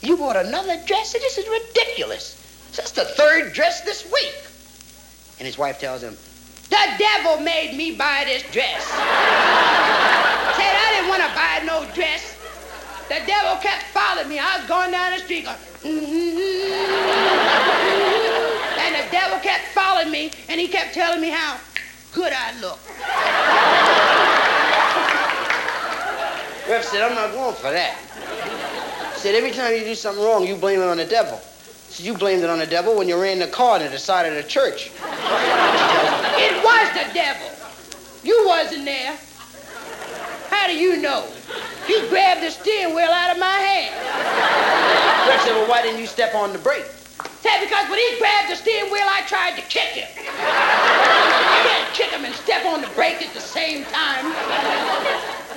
You 0.03 0.17
bought 0.17 0.37
another 0.37 0.77
dress? 0.87 1.13
This 1.13 1.39
is 1.39 1.47
ridiculous. 1.49 2.40
That's 2.77 2.93
the 2.93 3.05
third 3.05 3.53
dress 3.53 3.81
this 3.83 4.05
week. 4.13 4.35
And 5.39 5.47
his 5.47 5.59
wife 5.59 5.81
tells 5.81 6.03
him, 6.03 6.17
The 6.69 6.87
devil 6.99 7.41
made 7.43 7.77
me 7.77 7.97
buy 7.97 8.25
this 8.27 8.43
dress. 8.53 8.85
Said 8.85 10.75
I 10.77 10.95
didn't 10.95 11.09
want 11.09 11.23
to 11.23 11.31
buy 11.35 11.63
no 11.67 11.85
dress. 11.95 12.37
The 13.09 13.21
devil 13.27 13.57
kept 13.61 13.83
following 13.95 14.29
me. 14.29 14.39
I 14.39 14.59
was 14.59 14.69
going 14.69 14.93
down 14.93 15.13
the 15.13 15.19
street 15.19 15.45
going, 15.45 15.57
mm-hmm. 15.57 16.71
and 18.79 18.95
the 18.95 19.11
devil 19.11 19.39
kept 19.41 19.65
following 19.75 20.13
me, 20.13 20.31
and 20.49 20.61
he 20.61 20.69
kept 20.69 20.95
telling 20.95 21.21
me 21.21 21.31
how 21.31 21.59
good 22.13 22.33
I 22.33 22.53
look. 22.61 22.79
Rev 26.69 26.85
said, 26.85 27.03
I'm 27.03 27.17
not 27.17 27.33
going 27.33 27.57
for 27.57 27.73
that. 27.73 27.97
Said, 29.17 29.35
every 29.35 29.51
time 29.51 29.75
you 29.75 29.81
do 29.81 29.97
something 29.97 30.23
wrong, 30.23 30.47
you 30.47 30.55
blame 30.55 30.81
it 30.81 30.87
on 30.87 30.99
the 30.99 31.05
devil. 31.05 31.41
So 31.91 32.05
you 32.05 32.15
blamed 32.15 32.45
it 32.45 32.51
on 32.51 32.61
the 32.61 32.67
devil 32.67 32.97
when 32.97 33.09
you 33.09 33.21
ran 33.21 33.41
the 33.41 33.49
car 33.49 33.81
to 33.81 33.89
the 33.89 33.99
side 33.99 34.25
of 34.25 34.35
the 34.35 34.49
church. 34.49 34.93
it 34.95 36.55
was 36.63 36.87
the 36.95 37.13
devil. 37.13 37.51
You 38.23 38.47
wasn't 38.47 38.85
there. 38.85 39.19
How 40.51 40.69
do 40.69 40.77
you 40.79 41.03
know? 41.03 41.27
He 41.89 42.07
grabbed 42.09 42.43
the 42.43 42.51
steering 42.51 42.95
wheel 42.95 43.11
out 43.11 43.33
of 43.33 43.41
my 43.41 43.59
hand. 43.59 43.95
Rev 45.29 45.41
said, 45.43 45.53
well, 45.55 45.69
why 45.69 45.83
didn't 45.83 46.01
you 46.01 46.07
step 46.07 46.33
on 46.37 46.53
the 46.53 46.61
brake? 46.61 46.87
Said, 47.43 47.61
because 47.61 47.91
when 47.91 47.99
he 47.99 48.19
grabbed 48.19 48.53
the 48.53 48.57
steering 48.57 48.93
wheel, 48.93 49.07
I 49.11 49.23
tried 49.27 49.57
to 49.57 49.63
kick 49.63 49.99
him. 49.99 50.09
You 50.17 50.31
can't 51.67 51.93
kick 51.93 52.11
him 52.11 52.25
and 52.25 52.35
step 52.35 52.65
on 52.67 52.83
the 52.83 52.89
brake 52.95 53.21
at 53.21 53.35
the 53.35 53.41
same 53.41 53.85
time. 53.87 54.33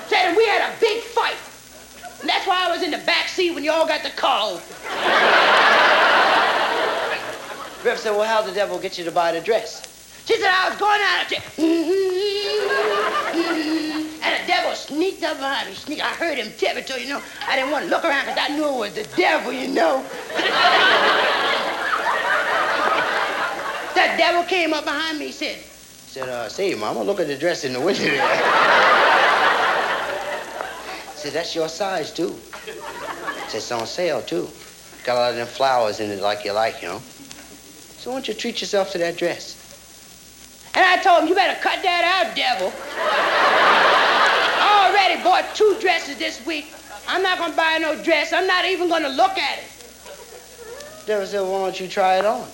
Said, 0.07 0.29
and 0.29 0.37
we 0.37 0.45
had 0.47 0.65
a 0.67 0.79
big 0.79 1.03
fight. 1.03 1.37
And 2.21 2.29
that's 2.29 2.47
why 2.47 2.65
I 2.65 2.71
was 2.71 2.81
in 2.81 2.89
the 2.89 3.03
back 3.05 3.27
seat 3.27 3.53
when 3.53 3.63
you 3.63 3.71
all 3.71 3.85
got 3.85 4.01
the 4.01 4.09
call. 4.09 4.61
Rev 7.83 7.99
said, 7.99 8.11
well, 8.11 8.23
how'd 8.23 8.49
the 8.49 8.53
devil 8.53 8.79
get 8.79 8.97
you 8.97 9.03
to 9.03 9.11
buy 9.11 9.33
the 9.33 9.41
dress? 9.41 9.89
She 10.25 10.37
said, 10.37 10.49
I 10.49 10.69
was 10.69 10.79
going 10.79 11.01
out 11.01 11.23
of 11.23 11.29
there. 11.29 11.41
and 14.23 14.41
the 14.41 14.47
devil 14.47 14.73
sneaked 14.73 15.21
up 15.23 15.35
behind 15.35 15.67
me. 15.67 15.75
Sneak. 15.75 15.99
I 15.99 16.13
heard 16.13 16.37
him 16.37 16.53
tiptoe, 16.57 16.95
you 16.95 17.09
know. 17.09 17.21
I 17.45 17.57
didn't 17.57 17.71
want 17.71 17.83
to 17.83 17.91
look 17.91 18.05
around 18.05 18.27
because 18.27 18.39
I 18.39 18.55
knew 18.55 18.65
it 18.65 18.79
was 18.79 18.93
the 18.93 19.03
devil, 19.17 19.51
you 19.51 19.67
know. 19.67 20.01
that 23.95 24.15
devil 24.17 24.43
came 24.43 24.73
up 24.73 24.85
behind 24.85 25.19
me, 25.19 25.31
said, 25.31 25.57
said, 25.57 26.29
uh, 26.29 26.47
say, 26.47 26.73
mama, 26.75 27.03
look 27.03 27.19
at 27.19 27.27
the 27.27 27.35
dress 27.35 27.65
in 27.65 27.73
the 27.73 27.81
window 27.81 28.03
there. 28.03 28.21
said, 31.15 31.33
that's 31.33 31.53
your 31.53 31.67
size, 31.67 32.13
too. 32.13 32.33
Said, 32.63 33.57
it's 33.57 33.71
on 33.73 33.85
sale, 33.85 34.21
too. 34.21 34.47
Got 35.03 35.17
a 35.17 35.19
lot 35.19 35.31
of 35.31 35.35
them 35.35 35.47
flowers 35.47 35.99
in 35.99 36.09
it 36.11 36.21
like 36.21 36.45
you 36.45 36.53
like, 36.53 36.81
you 36.81 36.87
know. 36.87 37.01
So 38.03 38.09
why 38.09 38.17
don't 38.17 38.27
you 38.27 38.33
treat 38.33 38.59
yourself 38.59 38.91
to 38.91 38.97
that 38.97 39.15
dress? 39.15 39.55
And 40.75 40.83
I 40.83 41.01
told 41.01 41.23
him, 41.23 41.29
you 41.29 41.35
better 41.35 41.57
cut 41.61 41.81
that 41.83 42.03
out, 42.03 42.35
devil. 42.35 42.67
I 44.59 44.91
already 44.91 45.23
bought 45.23 45.55
two 45.55 45.77
dresses 45.79 46.17
this 46.17 46.45
week. 46.45 46.67
I'm 47.07 47.23
not 47.23 47.37
gonna 47.37 47.55
buy 47.55 47.77
no 47.79 47.95
dress. 48.03 48.33
I'm 48.33 48.45
not 48.45 48.65
even 48.65 48.89
gonna 48.89 49.07
look 49.07 49.37
at 49.37 49.59
it. 49.59 49.63
Devil 51.05 51.25
said, 51.25 51.41
why 51.43 51.59
don't 51.59 51.79
you 51.79 51.87
try 51.87 52.19
it 52.19 52.25
on? 52.25 52.45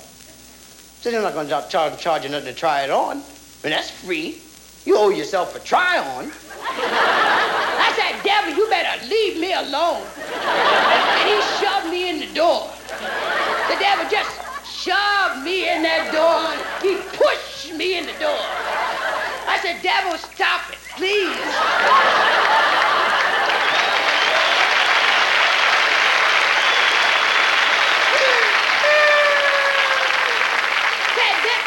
Said, 1.02 1.16
I'm 1.16 1.24
not 1.24 1.34
gonna 1.34 1.68
charge, 1.68 1.98
charge 1.98 2.26
you 2.26 2.30
nothing 2.30 2.54
to 2.54 2.54
try 2.54 2.84
it 2.84 2.92
on. 2.92 3.18
I 3.18 3.64
mean, 3.64 3.74
that's 3.74 3.90
free. 3.90 4.38
You 4.86 4.98
owe 4.98 5.10
yourself 5.10 5.56
a 5.56 5.60
try 5.62 5.98
on. 5.98 6.32
I 6.62 7.92
said, 7.98 8.22
devil, 8.24 8.54
you 8.54 8.70
better 8.70 9.04
leave 9.08 9.40
me 9.40 9.52
alone. 9.54 10.06
And 10.46 11.28
he 11.28 11.42
shoved 11.58 11.90
me 11.90 12.08
in 12.08 12.20
the 12.20 12.32
door. 12.36 12.70
The 13.68 13.80
devil 13.80 14.08
just 14.12 14.49
shoved 14.80 15.44
me 15.44 15.68
in 15.68 15.84
that 15.84 16.08
door. 16.16 16.56
He 16.80 16.96
pushed 17.12 17.76
me 17.76 18.00
in 18.00 18.06
the 18.08 18.16
door. 18.16 18.44
I 19.44 19.60
said, 19.60 19.84
devil, 19.84 20.16
stop 20.16 20.72
it, 20.72 20.80
please. 20.96 21.36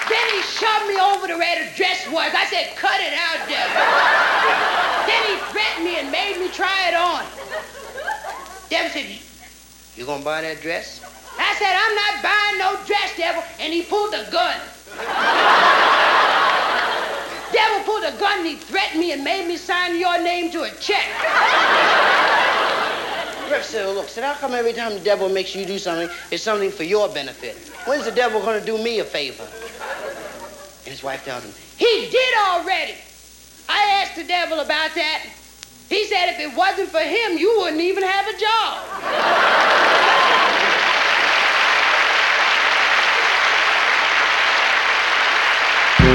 Then, 0.08 0.28
he 0.32 0.42
shoved 0.42 0.88
me 0.88 0.96
over 0.96 1.26
to 1.28 1.36
where 1.36 1.64
the 1.64 1.68
dress 1.76 2.08
was. 2.08 2.32
I 2.32 2.44
said, 2.48 2.76
cut 2.76 3.00
it 3.00 3.12
out, 3.12 3.44
devil. 3.48 3.84
then 5.04 5.22
he 5.28 5.36
threatened 5.52 5.84
me 5.84 6.00
and 6.00 6.10
made 6.10 6.40
me 6.40 6.48
try 6.48 6.88
it 6.88 6.94
on. 6.94 7.24
Devil 8.70 8.90
said, 8.90 9.06
you 9.96 10.06
gonna 10.06 10.24
buy 10.24 10.40
that 10.40 10.62
dress? 10.62 11.21
I 11.42 11.54
said, 11.58 11.74
I'm 11.74 11.94
not 11.94 12.22
buying 12.22 12.58
no 12.58 12.78
dress, 12.86 13.16
devil. 13.16 13.42
And 13.58 13.72
he 13.72 13.82
pulled 13.82 14.14
a 14.14 14.24
gun. 14.30 14.60
devil 17.52 17.84
pulled 17.84 18.04
a 18.04 18.16
gun 18.18 18.38
and 18.38 18.46
he 18.46 18.56
threatened 18.56 19.00
me 19.00 19.12
and 19.12 19.24
made 19.24 19.46
me 19.46 19.56
sign 19.56 19.98
your 19.98 20.22
name 20.22 20.50
to 20.52 20.62
a 20.62 20.70
check. 20.80 21.06
Rev 23.50 23.64
said, 23.64 23.86
look, 23.94 24.08
said, 24.08 24.24
how 24.24 24.34
come 24.34 24.52
every 24.52 24.72
time 24.72 24.94
the 24.94 25.00
devil 25.00 25.28
makes 25.28 25.54
you 25.54 25.66
do 25.66 25.78
something, 25.78 26.08
it's 26.30 26.42
something 26.42 26.70
for 26.70 26.84
your 26.84 27.08
benefit? 27.08 27.56
When's 27.86 28.04
the 28.04 28.12
devil 28.12 28.40
gonna 28.40 28.64
do 28.64 28.78
me 28.78 29.00
a 29.00 29.04
favor? 29.04 29.46
And 30.84 30.88
his 30.88 31.02
wife 31.02 31.24
tells 31.24 31.44
him, 31.44 31.52
he 31.76 32.08
did 32.10 32.34
already. 32.48 32.94
I 33.68 34.02
asked 34.02 34.16
the 34.16 34.24
devil 34.24 34.60
about 34.60 34.94
that. 34.94 35.26
He 35.88 36.06
said 36.06 36.30
if 36.30 36.40
it 36.40 36.56
wasn't 36.56 36.88
for 36.88 37.00
him, 37.00 37.36
you 37.36 37.58
wouldn't 37.58 37.82
even 37.82 38.04
have 38.04 38.26
a 38.26 38.38
job. 38.38 40.11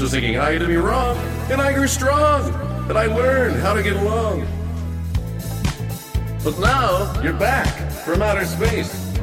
Nights 0.00 0.12
thinking 0.12 0.38
I 0.38 0.58
did 0.58 0.66
be 0.66 0.76
wrong, 0.76 1.16
and 1.50 1.60
I 1.60 1.72
grew 1.72 1.86
strong, 1.86 2.52
and 2.88 2.98
I 2.98 3.06
learned 3.06 3.56
how 3.62 3.72
to 3.72 3.82
get 3.82 3.96
along. 3.96 4.46
But 6.44 6.58
now, 6.58 7.20
you're 7.22 7.32
back 7.32 7.90
from 8.04 8.22
outer 8.22 8.44
space. 8.44 9.14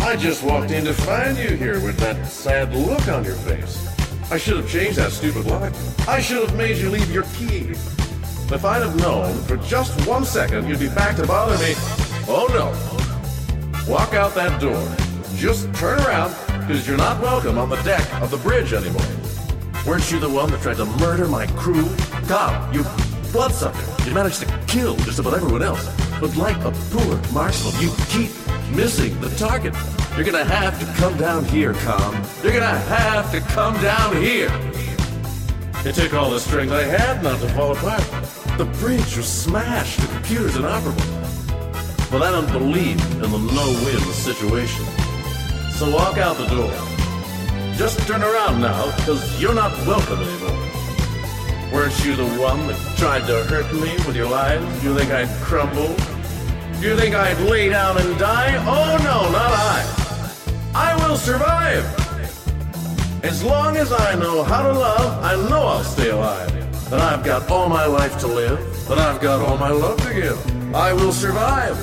I 0.00 0.16
just 0.16 0.42
walked 0.42 0.70
in 0.70 0.84
to 0.84 0.94
find 0.94 1.36
you 1.36 1.56
here 1.56 1.80
with 1.80 1.98
that 1.98 2.26
sad 2.26 2.74
look 2.74 3.08
on 3.08 3.24
your 3.24 3.34
face. 3.34 3.86
I 4.30 4.38
should 4.38 4.56
have 4.56 4.68
changed 4.68 4.96
that 4.98 5.12
stupid 5.12 5.46
lock. 5.46 5.72
I 6.06 6.20
should 6.20 6.48
have 6.48 6.56
made 6.56 6.76
you 6.78 6.90
leave 6.90 7.10
your 7.12 7.24
key. 7.34 7.70
If 8.52 8.64
I'd 8.64 8.82
have 8.82 8.96
known 8.96 9.36
for 9.44 9.56
just 9.58 10.06
one 10.06 10.24
second 10.24 10.68
you'd 10.68 10.80
be 10.80 10.88
back 10.88 11.16
to 11.16 11.26
bother 11.26 11.58
me, 11.58 11.74
oh 12.28 12.46
no. 12.50 13.92
Walk 13.92 14.14
out 14.14 14.34
that 14.34 14.60
door. 14.60 14.86
Just 15.36 15.72
turn 15.74 15.98
around, 16.00 16.34
because 16.60 16.86
you're 16.86 16.96
not 16.96 17.20
welcome 17.20 17.58
on 17.58 17.68
the 17.68 17.82
deck 17.82 18.06
of 18.22 18.30
the 18.30 18.38
bridge 18.38 18.72
anymore. 18.72 19.19
Weren't 19.90 20.12
you 20.12 20.20
the 20.20 20.30
one 20.30 20.52
that 20.52 20.62
tried 20.62 20.76
to 20.76 20.84
murder 20.84 21.26
my 21.26 21.48
crew? 21.48 21.88
God, 22.28 22.72
you 22.72 22.84
bloodsucker. 23.32 24.08
You 24.08 24.14
managed 24.14 24.38
to 24.38 24.46
kill 24.68 24.94
just 24.98 25.18
about 25.18 25.34
everyone 25.34 25.64
else. 25.64 25.84
But 26.20 26.36
like 26.36 26.58
a 26.58 26.70
poor 26.92 27.20
marksman, 27.32 27.74
you 27.82 27.92
keep 28.06 28.30
missing 28.70 29.20
the 29.20 29.30
target. 29.30 29.74
You're 30.14 30.24
gonna 30.24 30.44
have 30.44 30.78
to 30.78 30.86
come 30.94 31.16
down 31.18 31.44
here, 31.46 31.74
Khan. 31.74 32.24
You're 32.44 32.52
gonna 32.52 32.78
have 32.78 33.32
to 33.32 33.40
come 33.40 33.74
down 33.82 34.14
here. 34.14 34.48
It 35.84 35.96
took 35.96 36.14
all 36.14 36.30
the 36.30 36.38
strength 36.38 36.72
I 36.72 36.84
had 36.84 37.24
not 37.24 37.40
to 37.40 37.48
fall 37.48 37.72
apart. 37.72 38.04
The 38.58 38.66
bridge 38.78 39.16
was 39.16 39.26
smashed, 39.26 40.00
the 40.00 40.06
computer's 40.06 40.54
inoperable. 40.54 41.02
But 42.12 42.22
I 42.22 42.30
don't 42.30 42.52
believe 42.52 43.00
in 43.14 43.22
the 43.22 43.38
no-win 43.38 44.00
situation. 44.12 44.86
So 45.72 45.92
walk 45.92 46.16
out 46.16 46.36
the 46.36 46.46
door. 46.46 46.89
Just 47.80 48.06
turn 48.06 48.22
around 48.22 48.60
now, 48.60 48.94
because 48.94 49.40
you're 49.40 49.54
not 49.54 49.72
welcome 49.86 50.20
anymore. 50.20 50.50
Weren't 51.72 52.04
you 52.04 52.14
the 52.14 52.26
one 52.38 52.66
that 52.66 52.76
tried 52.98 53.26
to 53.26 53.42
hurt 53.44 53.72
me 53.72 53.94
with 54.06 54.14
your 54.14 54.28
lies? 54.28 54.60
Do 54.82 54.88
you 54.90 54.98
think 54.98 55.10
I'd 55.10 55.30
crumble? 55.40 55.96
Do 56.78 56.88
you 56.88 56.94
think 56.94 57.14
I'd 57.14 57.40
lay 57.40 57.70
down 57.70 57.96
and 57.96 58.18
die? 58.18 58.56
Oh 58.68 58.98
no, 58.98 59.32
not 59.32 59.50
I. 59.50 59.80
I 60.74 61.08
will 61.08 61.16
survive. 61.16 61.86
As 63.24 63.42
long 63.42 63.78
as 63.78 63.90
I 63.94 64.14
know 64.14 64.42
how 64.42 64.62
to 64.62 64.78
love, 64.78 65.24
I 65.24 65.36
know 65.48 65.62
I'll 65.62 65.82
stay 65.82 66.10
alive. 66.10 66.50
That 66.90 67.00
I've 67.00 67.24
got 67.24 67.50
all 67.50 67.70
my 67.70 67.86
life 67.86 68.18
to 68.18 68.26
live. 68.26 68.60
That 68.88 68.98
I've 68.98 69.22
got 69.22 69.40
all 69.40 69.56
my 69.56 69.70
love 69.70 69.98
to 70.06 70.12
give. 70.12 70.74
I 70.74 70.92
will 70.92 71.12
survive. 71.12 71.78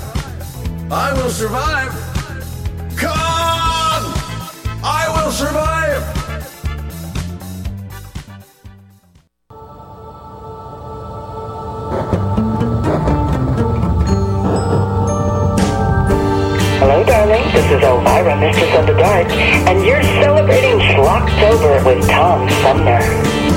I 0.92 1.12
will 1.14 1.32
survive. 1.32 1.92
Khan! 2.96 3.67
I 4.84 5.08
will 5.10 5.32
survive. 5.32 6.04
Hello, 16.80 17.04
darling. 17.04 17.44
This 17.54 17.66
is 17.66 17.84
Elvira, 17.84 18.40
Mistress 18.40 18.76
of 18.76 18.88
the 18.88 18.94
Dark, 18.94 19.32
and 19.32 19.84
you're 19.84 20.04
celebrating 20.04 20.80
Schlocktober 20.80 21.84
with 21.86 22.08
Tom 22.08 22.48
Sumner. 22.62 23.57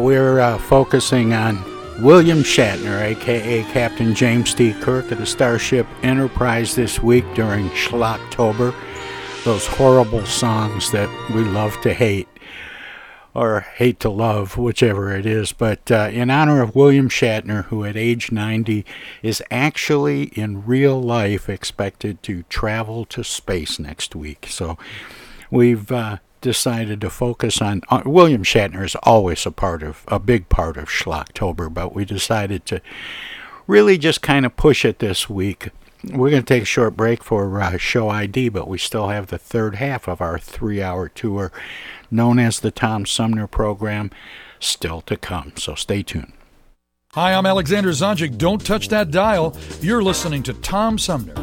We're 0.00 0.40
uh, 0.40 0.58
focusing 0.58 1.32
on 1.32 1.62
William 2.02 2.38
Shatner, 2.38 3.00
aka 3.00 3.62
Captain 3.72 4.14
James 4.14 4.52
T. 4.52 4.72
Kirk 4.74 5.10
of 5.10 5.18
the 5.18 5.26
Starship 5.26 5.86
Enterprise, 6.02 6.74
this 6.74 7.00
week 7.00 7.24
during 7.34 7.70
Schlocktober. 7.70 8.74
Those 9.44 9.66
horrible 9.66 10.26
songs 10.26 10.90
that 10.92 11.08
we 11.34 11.42
love 11.42 11.80
to 11.80 11.94
hate, 11.94 12.28
or 13.32 13.60
hate 13.60 13.98
to 14.00 14.10
love, 14.10 14.58
whichever 14.58 15.14
it 15.16 15.24
is. 15.24 15.52
But 15.52 15.90
uh, 15.90 16.10
in 16.12 16.30
honor 16.30 16.60
of 16.60 16.74
William 16.74 17.08
Shatner, 17.08 17.64
who 17.66 17.84
at 17.84 17.96
age 17.96 18.30
90 18.30 18.84
is 19.22 19.42
actually 19.50 20.24
in 20.34 20.66
real 20.66 21.00
life 21.00 21.48
expected 21.48 22.22
to 22.24 22.42
travel 22.44 23.04
to 23.06 23.24
space 23.24 23.78
next 23.78 24.14
week. 24.14 24.46
So 24.50 24.76
we've. 25.50 25.90
Uh, 25.90 26.18
decided 26.40 27.00
to 27.00 27.10
focus 27.10 27.60
on 27.60 27.82
uh, 27.88 28.02
William 28.04 28.42
Shatner 28.42 28.84
is 28.84 28.96
always 29.02 29.46
a 29.46 29.50
part 29.50 29.82
of 29.82 30.04
a 30.08 30.18
big 30.18 30.48
part 30.48 30.76
of 30.76 30.88
Schlocktober, 30.88 31.72
but 31.72 31.94
we 31.94 32.04
decided 32.04 32.66
to 32.66 32.80
really 33.66 33.98
just 33.98 34.22
kind 34.22 34.46
of 34.46 34.56
push 34.56 34.84
it 34.84 34.98
this 34.98 35.28
week. 35.28 35.70
We're 36.04 36.30
going 36.30 36.42
to 36.42 36.54
take 36.54 36.62
a 36.62 36.66
short 36.66 36.96
break 36.96 37.24
for 37.24 37.60
uh, 37.60 37.78
show 37.78 38.08
ID, 38.08 38.50
but 38.50 38.68
we 38.68 38.78
still 38.78 39.08
have 39.08 39.26
the 39.26 39.38
third 39.38 39.76
half 39.76 40.06
of 40.06 40.20
our 40.20 40.38
three-hour 40.38 41.08
tour, 41.08 41.50
known 42.10 42.38
as 42.38 42.60
the 42.60 42.70
Tom 42.70 43.06
Sumner 43.06 43.46
Program, 43.46 44.10
still 44.60 45.00
to 45.02 45.16
come. 45.16 45.52
So 45.56 45.74
stay 45.74 46.02
tuned. 46.02 46.32
Hi, 47.12 47.34
I'm 47.34 47.46
Alexander 47.46 47.90
Zonjic. 47.90 48.36
Don't 48.36 48.64
touch 48.64 48.88
that 48.88 49.10
dial. 49.10 49.56
You're 49.80 50.02
listening 50.02 50.42
to 50.44 50.52
Tom 50.52 50.98
Sumner. 50.98 51.34